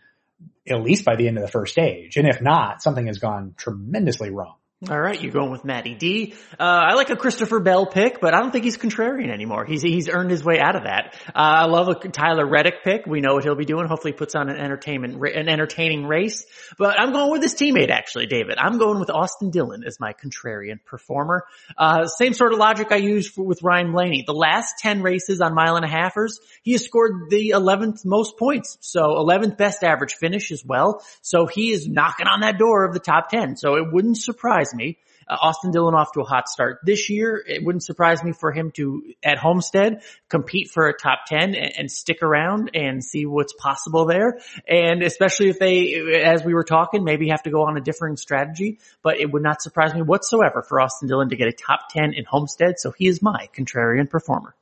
at 0.68 0.82
least 0.82 1.04
by 1.04 1.16
the 1.16 1.28
end 1.28 1.38
of 1.38 1.42
the 1.42 1.50
first 1.50 1.72
stage. 1.72 2.16
And 2.16 2.28
if 2.28 2.40
not, 2.40 2.82
something 2.82 3.06
has 3.06 3.18
gone 3.18 3.54
tremendously 3.56 4.30
wrong. 4.30 4.56
All 4.90 5.00
right, 5.00 5.18
you're 5.18 5.32
going 5.32 5.50
with 5.50 5.64
Matty 5.64 5.94
D. 5.94 6.34
Uh, 6.52 6.62
I 6.62 6.92
like 6.96 7.08
a 7.08 7.16
Christopher 7.16 7.60
Bell 7.60 7.86
pick, 7.86 8.20
but 8.20 8.34
I 8.34 8.40
don't 8.40 8.50
think 8.50 8.64
he's 8.64 8.76
contrarian 8.76 9.32
anymore. 9.32 9.64
He's 9.64 9.80
he's 9.80 10.06
earned 10.06 10.30
his 10.30 10.44
way 10.44 10.60
out 10.60 10.76
of 10.76 10.82
that. 10.82 11.14
Uh, 11.28 11.32
I 11.34 11.64
love 11.64 11.88
a 11.88 12.08
Tyler 12.08 12.46
Reddick 12.46 12.84
pick. 12.84 13.06
We 13.06 13.22
know 13.22 13.32
what 13.32 13.44
he'll 13.44 13.54
be 13.56 13.64
doing. 13.64 13.86
Hopefully, 13.88 14.12
puts 14.12 14.34
on 14.34 14.50
an 14.50 14.58
entertainment 14.58 15.14
an 15.34 15.48
entertaining 15.48 16.04
race. 16.04 16.44
But 16.76 17.00
I'm 17.00 17.14
going 17.14 17.30
with 17.30 17.40
his 17.42 17.54
teammate 17.54 17.88
actually, 17.88 18.26
David. 18.26 18.58
I'm 18.58 18.76
going 18.76 19.00
with 19.00 19.08
Austin 19.08 19.48
Dillon 19.48 19.82
as 19.82 19.98
my 19.98 20.12
contrarian 20.12 20.84
performer. 20.84 21.46
Uh, 21.78 22.04
same 22.04 22.34
sort 22.34 22.52
of 22.52 22.58
logic 22.58 22.88
I 22.90 22.96
used 22.96 23.32
for, 23.32 23.46
with 23.46 23.62
Ryan 23.62 23.92
Blaney. 23.92 24.24
The 24.26 24.34
last 24.34 24.74
ten 24.78 25.00
races 25.00 25.40
on 25.40 25.54
mile 25.54 25.76
and 25.76 25.86
a 25.86 25.88
halfers, 25.88 26.32
he 26.62 26.72
has 26.72 26.84
scored 26.84 27.30
the 27.30 27.54
11th 27.56 28.04
most 28.04 28.36
points, 28.36 28.76
so 28.82 29.00
11th 29.00 29.56
best 29.56 29.82
average 29.82 30.16
finish 30.16 30.52
as 30.52 30.62
well. 30.62 31.02
So 31.22 31.46
he 31.46 31.70
is 31.70 31.88
knocking 31.88 32.26
on 32.26 32.40
that 32.40 32.58
door 32.58 32.84
of 32.84 32.92
the 32.92 33.00
top 33.00 33.30
10. 33.30 33.56
So 33.56 33.76
it 33.76 33.90
wouldn't 33.90 34.18
surprise 34.18 34.65
surprise 34.66 34.74
me. 34.74 34.98
Uh, 35.28 35.36
Austin 35.42 35.72
Dillon 35.72 35.94
off 35.94 36.12
to 36.12 36.20
a 36.20 36.24
hot 36.24 36.48
start 36.48 36.78
this 36.84 37.10
year. 37.10 37.42
It 37.44 37.64
wouldn't 37.64 37.82
surprise 37.82 38.22
me 38.22 38.32
for 38.32 38.52
him 38.52 38.70
to, 38.76 39.02
at 39.24 39.38
Homestead, 39.38 40.02
compete 40.28 40.70
for 40.70 40.88
a 40.88 40.96
top 40.96 41.26
10 41.26 41.56
and, 41.56 41.72
and, 41.78 41.90
stick 41.90 42.22
around 42.22 42.70
and 42.74 43.02
see 43.02 43.26
what's 43.26 43.52
possible 43.52 44.04
there. 44.04 44.38
And 44.68 45.02
especially 45.02 45.48
if 45.48 45.58
they, 45.58 46.22
as 46.22 46.44
we 46.44 46.54
were 46.54 46.62
talking, 46.62 47.02
maybe 47.02 47.30
have 47.30 47.42
to 47.42 47.50
go 47.50 47.64
on 47.64 47.76
a 47.76 47.80
differing 47.80 48.16
strategy, 48.16 48.78
but 49.02 49.18
it 49.18 49.32
would 49.32 49.42
not 49.42 49.62
surprise 49.62 49.94
me 49.94 50.02
whatsoever 50.02 50.62
for 50.62 50.80
Austin 50.80 51.08
Dillon 51.08 51.30
to 51.30 51.36
get 51.36 51.48
a 51.48 51.52
top 51.52 51.88
10 51.90 52.14
in 52.14 52.24
Homestead. 52.24 52.78
So 52.78 52.92
he 52.96 53.08
is 53.08 53.20
my 53.20 53.48
contrarian 53.56 54.08
performer. 54.08 54.54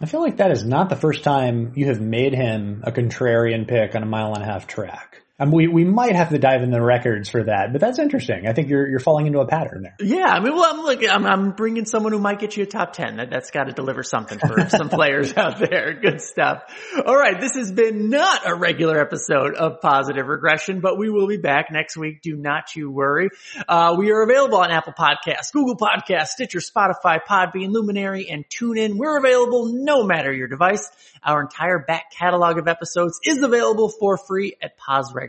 I 0.00 0.06
feel 0.06 0.22
like 0.22 0.38
that 0.38 0.50
is 0.50 0.64
not 0.64 0.88
the 0.88 0.96
first 0.96 1.22
time 1.22 1.72
you 1.76 1.86
have 1.86 2.00
made 2.00 2.34
him 2.34 2.82
a 2.84 2.92
contrarian 2.92 3.68
pick 3.68 3.94
on 3.94 4.02
a 4.02 4.06
mile 4.06 4.34
and 4.34 4.42
a 4.42 4.46
half 4.46 4.66
track. 4.66 5.21
Um, 5.38 5.50
we 5.50 5.66
we 5.66 5.84
might 5.84 6.14
have 6.14 6.28
to 6.28 6.38
dive 6.38 6.62
in 6.62 6.70
the 6.70 6.80
records 6.80 7.30
for 7.30 7.42
that, 7.44 7.72
but 7.72 7.80
that's 7.80 7.98
interesting. 7.98 8.46
I 8.46 8.52
think 8.52 8.68
you're 8.68 8.86
you're 8.86 9.00
falling 9.00 9.26
into 9.26 9.40
a 9.40 9.46
pattern 9.46 9.82
there. 9.82 9.96
Yeah, 9.98 10.26
I 10.26 10.40
mean, 10.40 10.54
well, 10.54 10.74
I'm 10.74 10.82
look, 10.82 11.00
I'm, 11.08 11.26
I'm 11.26 11.50
bringing 11.52 11.86
someone 11.86 12.12
who 12.12 12.18
might 12.18 12.38
get 12.38 12.54
you 12.56 12.64
a 12.64 12.66
top 12.66 12.92
ten. 12.92 13.16
That 13.16 13.30
that's 13.30 13.50
got 13.50 13.64
to 13.64 13.72
deliver 13.72 14.02
something 14.02 14.38
for 14.38 14.68
some 14.68 14.90
players 14.90 15.34
out 15.34 15.58
there. 15.58 15.94
Good 15.94 16.20
stuff. 16.20 16.64
All 17.06 17.16
right, 17.16 17.40
this 17.40 17.54
has 17.54 17.72
been 17.72 18.10
not 18.10 18.42
a 18.46 18.54
regular 18.54 19.00
episode 19.00 19.54
of 19.54 19.80
Positive 19.80 20.26
Regression, 20.26 20.80
but 20.80 20.98
we 20.98 21.08
will 21.08 21.26
be 21.26 21.38
back 21.38 21.72
next 21.72 21.96
week. 21.96 22.20
Do 22.20 22.36
not 22.36 22.76
you 22.76 22.90
worry. 22.90 23.30
Uh, 23.66 23.96
we 23.98 24.12
are 24.12 24.22
available 24.22 24.58
on 24.58 24.70
Apple 24.70 24.92
Podcasts, 24.92 25.50
Google 25.50 25.78
Podcasts, 25.78 26.28
Stitcher, 26.28 26.60
Spotify, 26.60 27.18
Podbean, 27.26 27.70
Luminary, 27.70 28.28
and 28.28 28.44
TuneIn. 28.50 28.96
We're 28.96 29.16
available 29.16 29.72
no 29.72 30.04
matter 30.04 30.30
your 30.30 30.48
device. 30.48 30.90
Our 31.24 31.40
entire 31.40 31.78
back 31.78 32.12
catalog 32.12 32.58
of 32.58 32.68
episodes 32.68 33.18
is 33.24 33.42
available 33.42 33.88
for 33.88 34.18
free 34.18 34.56
at 34.60 34.78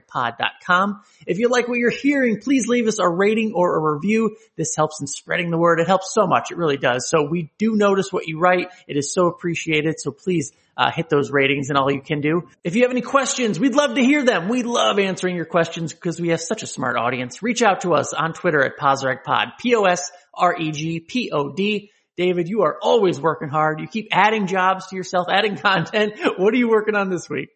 posregpod.com. 0.01 1.01
If 1.25 1.39
you 1.39 1.49
like 1.49 1.67
what 1.67 1.77
you're 1.77 1.89
hearing, 1.89 2.39
please 2.41 2.67
leave 2.67 2.87
us 2.87 2.99
a 2.99 3.07
rating 3.07 3.53
or 3.53 3.75
a 3.75 3.93
review. 3.95 4.35
This 4.55 4.75
helps 4.75 5.01
in 5.01 5.07
spreading 5.07 5.51
the 5.51 5.57
word. 5.57 5.79
It 5.79 5.87
helps 5.87 6.13
so 6.13 6.27
much. 6.27 6.51
It 6.51 6.57
really 6.57 6.77
does. 6.77 7.09
So 7.09 7.27
we 7.29 7.51
do 7.57 7.75
notice 7.75 8.11
what 8.11 8.27
you 8.27 8.39
write. 8.39 8.67
It 8.87 8.97
is 8.97 9.13
so 9.13 9.27
appreciated. 9.27 9.99
So 9.99 10.11
please 10.11 10.51
uh, 10.75 10.91
hit 10.91 11.09
those 11.09 11.31
ratings 11.31 11.69
and 11.69 11.77
all 11.77 11.91
you 11.91 12.01
can 12.01 12.21
do. 12.21 12.49
If 12.63 12.75
you 12.75 12.81
have 12.83 12.91
any 12.91 13.01
questions, 13.01 13.59
we'd 13.59 13.75
love 13.75 13.95
to 13.95 14.03
hear 14.03 14.23
them. 14.23 14.49
We 14.49 14.63
love 14.63 14.97
answering 14.99 15.35
your 15.35 15.45
questions 15.45 15.93
because 15.93 16.19
we 16.19 16.29
have 16.29 16.41
such 16.41 16.63
a 16.63 16.67
smart 16.67 16.97
audience. 16.97 17.43
Reach 17.43 17.61
out 17.61 17.81
to 17.81 17.93
us 17.93 18.13
on 18.13 18.33
Twitter 18.33 18.63
at 18.63 18.77
PosRegPod, 18.77 19.57
P-O-S-R-E-G-P-O-D. 19.59 19.91
David, 22.15 22.47
you 22.47 22.61
are 22.61 22.77
always 22.79 23.19
working 23.19 23.49
hard. 23.49 23.79
You 23.79 23.87
keep 23.87 24.09
adding 24.11 24.45
jobs 24.47 24.87
to 24.87 24.95
yourself, 24.95 25.27
adding 25.31 25.57
content. 25.61 26.13
What 26.37 26.53
are 26.53 26.57
you 26.57 26.69
working 26.69 26.95
on 26.95 27.09
this 27.09 27.29
week? 27.29 27.49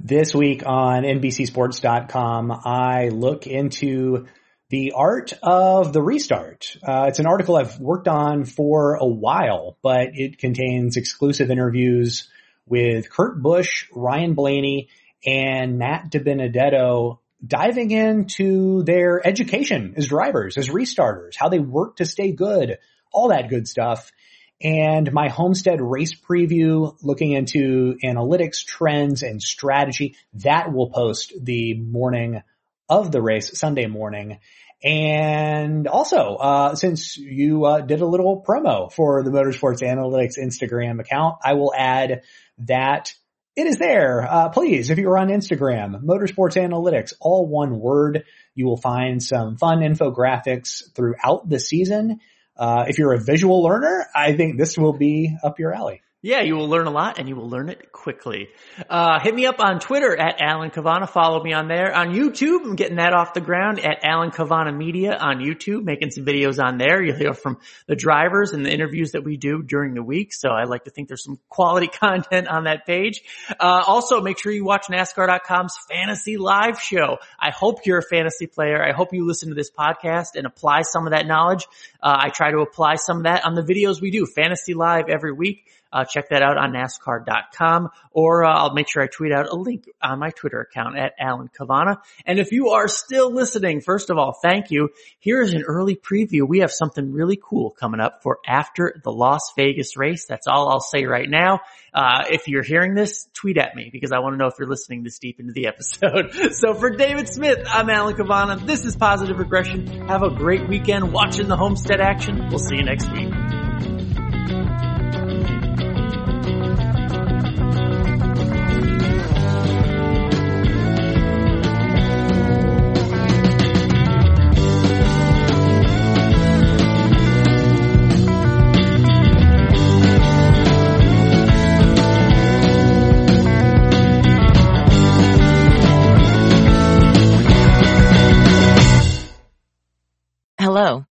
This 0.00 0.32
week 0.32 0.62
on 0.64 1.02
NBCSports.com, 1.02 2.52
I 2.64 3.08
look 3.08 3.48
into 3.48 4.28
the 4.68 4.92
art 4.94 5.32
of 5.42 5.92
the 5.92 6.00
restart. 6.00 6.76
Uh, 6.86 7.06
it's 7.08 7.18
an 7.18 7.26
article 7.26 7.56
I've 7.56 7.80
worked 7.80 8.06
on 8.06 8.44
for 8.44 8.94
a 8.94 9.04
while, 9.04 9.76
but 9.82 10.10
it 10.12 10.38
contains 10.38 10.96
exclusive 10.96 11.50
interviews 11.50 12.28
with 12.64 13.10
Kurt 13.10 13.42
Busch, 13.42 13.86
Ryan 13.92 14.34
Blaney, 14.34 14.88
and 15.26 15.78
Matt 15.78 16.12
DiBenedetto 16.12 17.18
diving 17.44 17.90
into 17.90 18.84
their 18.84 19.26
education 19.26 19.94
as 19.96 20.06
drivers, 20.06 20.56
as 20.56 20.68
restarters, 20.68 21.34
how 21.36 21.48
they 21.48 21.58
work 21.58 21.96
to 21.96 22.04
stay 22.04 22.30
good, 22.30 22.78
all 23.12 23.30
that 23.30 23.48
good 23.48 23.66
stuff. 23.66 24.12
And 24.60 25.12
my 25.12 25.28
homestead 25.28 25.80
race 25.80 26.14
preview 26.14 26.96
looking 27.02 27.32
into 27.32 27.96
analytics, 28.04 28.64
trends, 28.64 29.22
and 29.22 29.40
strategy 29.40 30.16
that 30.34 30.72
will 30.72 30.90
post 30.90 31.32
the 31.40 31.74
morning 31.74 32.42
of 32.88 33.12
the 33.12 33.22
race, 33.22 33.56
Sunday 33.56 33.86
morning. 33.86 34.38
And 34.82 35.86
also, 35.86 36.36
uh, 36.36 36.74
since 36.74 37.16
you 37.16 37.64
uh, 37.64 37.80
did 37.80 38.00
a 38.00 38.06
little 38.06 38.44
promo 38.46 38.92
for 38.92 39.22
the 39.22 39.30
Motorsports 39.30 39.82
Analytics 39.82 40.38
Instagram 40.38 41.00
account, 41.00 41.38
I 41.44 41.54
will 41.54 41.72
add 41.76 42.22
that 42.58 43.14
it 43.56 43.66
is 43.66 43.78
there. 43.78 44.22
Uh, 44.28 44.48
please, 44.50 44.90
if 44.90 44.98
you're 44.98 45.18
on 45.18 45.28
Instagram, 45.28 46.04
Motorsports 46.04 46.56
Analytics, 46.56 47.12
all 47.20 47.46
one 47.46 47.78
word, 47.78 48.24
you 48.54 48.66
will 48.66 48.76
find 48.76 49.20
some 49.20 49.56
fun 49.56 49.80
infographics 49.80 50.94
throughout 50.94 51.48
the 51.48 51.58
season 51.58 52.20
uh, 52.58 52.84
if 52.88 52.98
you're 52.98 53.12
a 53.12 53.20
visual 53.20 53.62
learner, 53.62 54.06
I 54.14 54.36
think 54.36 54.58
this 54.58 54.76
will 54.76 54.92
be 54.92 55.36
up 55.42 55.58
your 55.58 55.72
alley. 55.72 56.02
Yeah, 56.20 56.40
you 56.40 56.56
will 56.56 56.68
learn 56.68 56.88
a 56.88 56.90
lot 56.90 57.20
and 57.20 57.28
you 57.28 57.36
will 57.36 57.48
learn 57.48 57.68
it 57.68 57.92
quickly. 57.92 58.48
Uh, 58.90 59.20
hit 59.20 59.32
me 59.32 59.46
up 59.46 59.60
on 59.60 59.78
Twitter 59.78 60.16
at 60.16 60.40
Alan 60.40 60.70
Cavanna. 60.70 61.06
Follow 61.06 61.40
me 61.40 61.52
on 61.52 61.68
there. 61.68 61.94
On 61.94 62.08
YouTube, 62.08 62.64
I'm 62.64 62.74
getting 62.74 62.96
that 62.96 63.12
off 63.12 63.34
the 63.34 63.40
ground 63.40 63.78
at 63.78 64.02
Alan 64.02 64.32
Cavanna 64.32 64.72
Media 64.72 65.16
on 65.16 65.38
YouTube, 65.38 65.84
making 65.84 66.10
some 66.10 66.24
videos 66.24 66.60
on 66.60 66.76
there. 66.76 67.00
You'll 67.00 67.16
hear 67.16 67.34
from 67.34 67.58
the 67.86 67.94
drivers 67.94 68.52
and 68.52 68.66
the 68.66 68.72
interviews 68.72 69.12
that 69.12 69.22
we 69.22 69.36
do 69.36 69.62
during 69.62 69.94
the 69.94 70.02
week. 70.02 70.34
So 70.34 70.48
I 70.48 70.64
like 70.64 70.84
to 70.84 70.90
think 70.90 71.06
there's 71.06 71.22
some 71.22 71.38
quality 71.48 71.86
content 72.00 72.48
on 72.48 72.64
that 72.64 72.84
page. 72.84 73.22
Uh, 73.50 73.84
also 73.86 74.20
make 74.20 74.40
sure 74.40 74.50
you 74.50 74.64
watch 74.64 74.86
NASCAR.com's 74.90 75.76
fantasy 75.88 76.36
live 76.36 76.80
show. 76.82 77.18
I 77.38 77.50
hope 77.50 77.86
you're 77.86 77.98
a 77.98 78.08
fantasy 78.10 78.48
player. 78.48 78.84
I 78.84 78.90
hope 78.90 79.12
you 79.12 79.24
listen 79.24 79.50
to 79.50 79.54
this 79.54 79.70
podcast 79.70 80.34
and 80.34 80.48
apply 80.48 80.82
some 80.82 81.06
of 81.06 81.12
that 81.12 81.28
knowledge. 81.28 81.68
Uh, 82.02 82.16
I 82.24 82.30
try 82.30 82.50
to 82.50 82.58
apply 82.58 82.96
some 82.96 83.18
of 83.18 83.22
that 83.22 83.46
on 83.46 83.54
the 83.54 83.62
videos 83.62 84.00
we 84.00 84.10
do, 84.10 84.26
fantasy 84.26 84.74
live 84.74 85.04
every 85.08 85.32
week. 85.32 85.66
Uh, 85.92 86.04
check 86.04 86.28
that 86.30 86.42
out 86.42 86.58
on 86.58 86.72
NASCAR.com 86.72 87.88
or 88.10 88.44
uh, 88.44 88.52
I'll 88.52 88.74
make 88.74 88.90
sure 88.90 89.02
I 89.02 89.06
tweet 89.06 89.32
out 89.32 89.48
a 89.48 89.54
link 89.54 89.88
on 90.02 90.18
my 90.18 90.30
Twitter 90.30 90.60
account 90.60 90.98
at 90.98 91.14
Alan 91.18 91.48
Cavanna. 91.48 91.98
And 92.26 92.38
if 92.38 92.52
you 92.52 92.70
are 92.70 92.88
still 92.88 93.32
listening, 93.32 93.80
first 93.80 94.10
of 94.10 94.18
all, 94.18 94.38
thank 94.42 94.70
you. 94.70 94.90
Here's 95.18 95.54
an 95.54 95.62
early 95.62 95.96
preview. 95.96 96.46
We 96.46 96.60
have 96.60 96.72
something 96.72 97.12
really 97.12 97.40
cool 97.42 97.70
coming 97.70 98.00
up 98.00 98.22
for 98.22 98.38
after 98.46 99.00
the 99.02 99.12
Las 99.12 99.52
Vegas 99.56 99.96
race. 99.96 100.26
That's 100.26 100.46
all 100.46 100.68
I'll 100.68 100.80
say 100.80 101.04
right 101.04 101.28
now. 101.28 101.60
Uh, 101.94 102.24
if 102.30 102.48
you're 102.48 102.62
hearing 102.62 102.94
this, 102.94 103.26
tweet 103.32 103.56
at 103.56 103.74
me 103.74 103.88
because 103.90 104.12
I 104.12 104.18
want 104.18 104.34
to 104.34 104.36
know 104.36 104.46
if 104.46 104.54
you're 104.58 104.68
listening 104.68 105.02
this 105.02 105.18
deep 105.18 105.40
into 105.40 105.52
the 105.52 105.66
episode. 105.66 106.32
so 106.52 106.74
for 106.74 106.90
David 106.90 107.28
Smith, 107.28 107.66
I'm 107.66 107.88
Alan 107.88 108.14
Cavanna. 108.14 108.56
This 108.56 108.84
is 108.84 108.96
Positive 108.96 109.38
Regression. 109.38 110.06
Have 110.08 110.22
a 110.22 110.30
great 110.30 110.68
weekend 110.68 111.12
watching 111.12 111.48
the 111.48 111.56
Homestead 111.56 112.00
action. 112.00 112.48
We'll 112.50 112.58
see 112.58 112.76
you 112.76 112.84
next 112.84 113.10
week. 113.10 113.57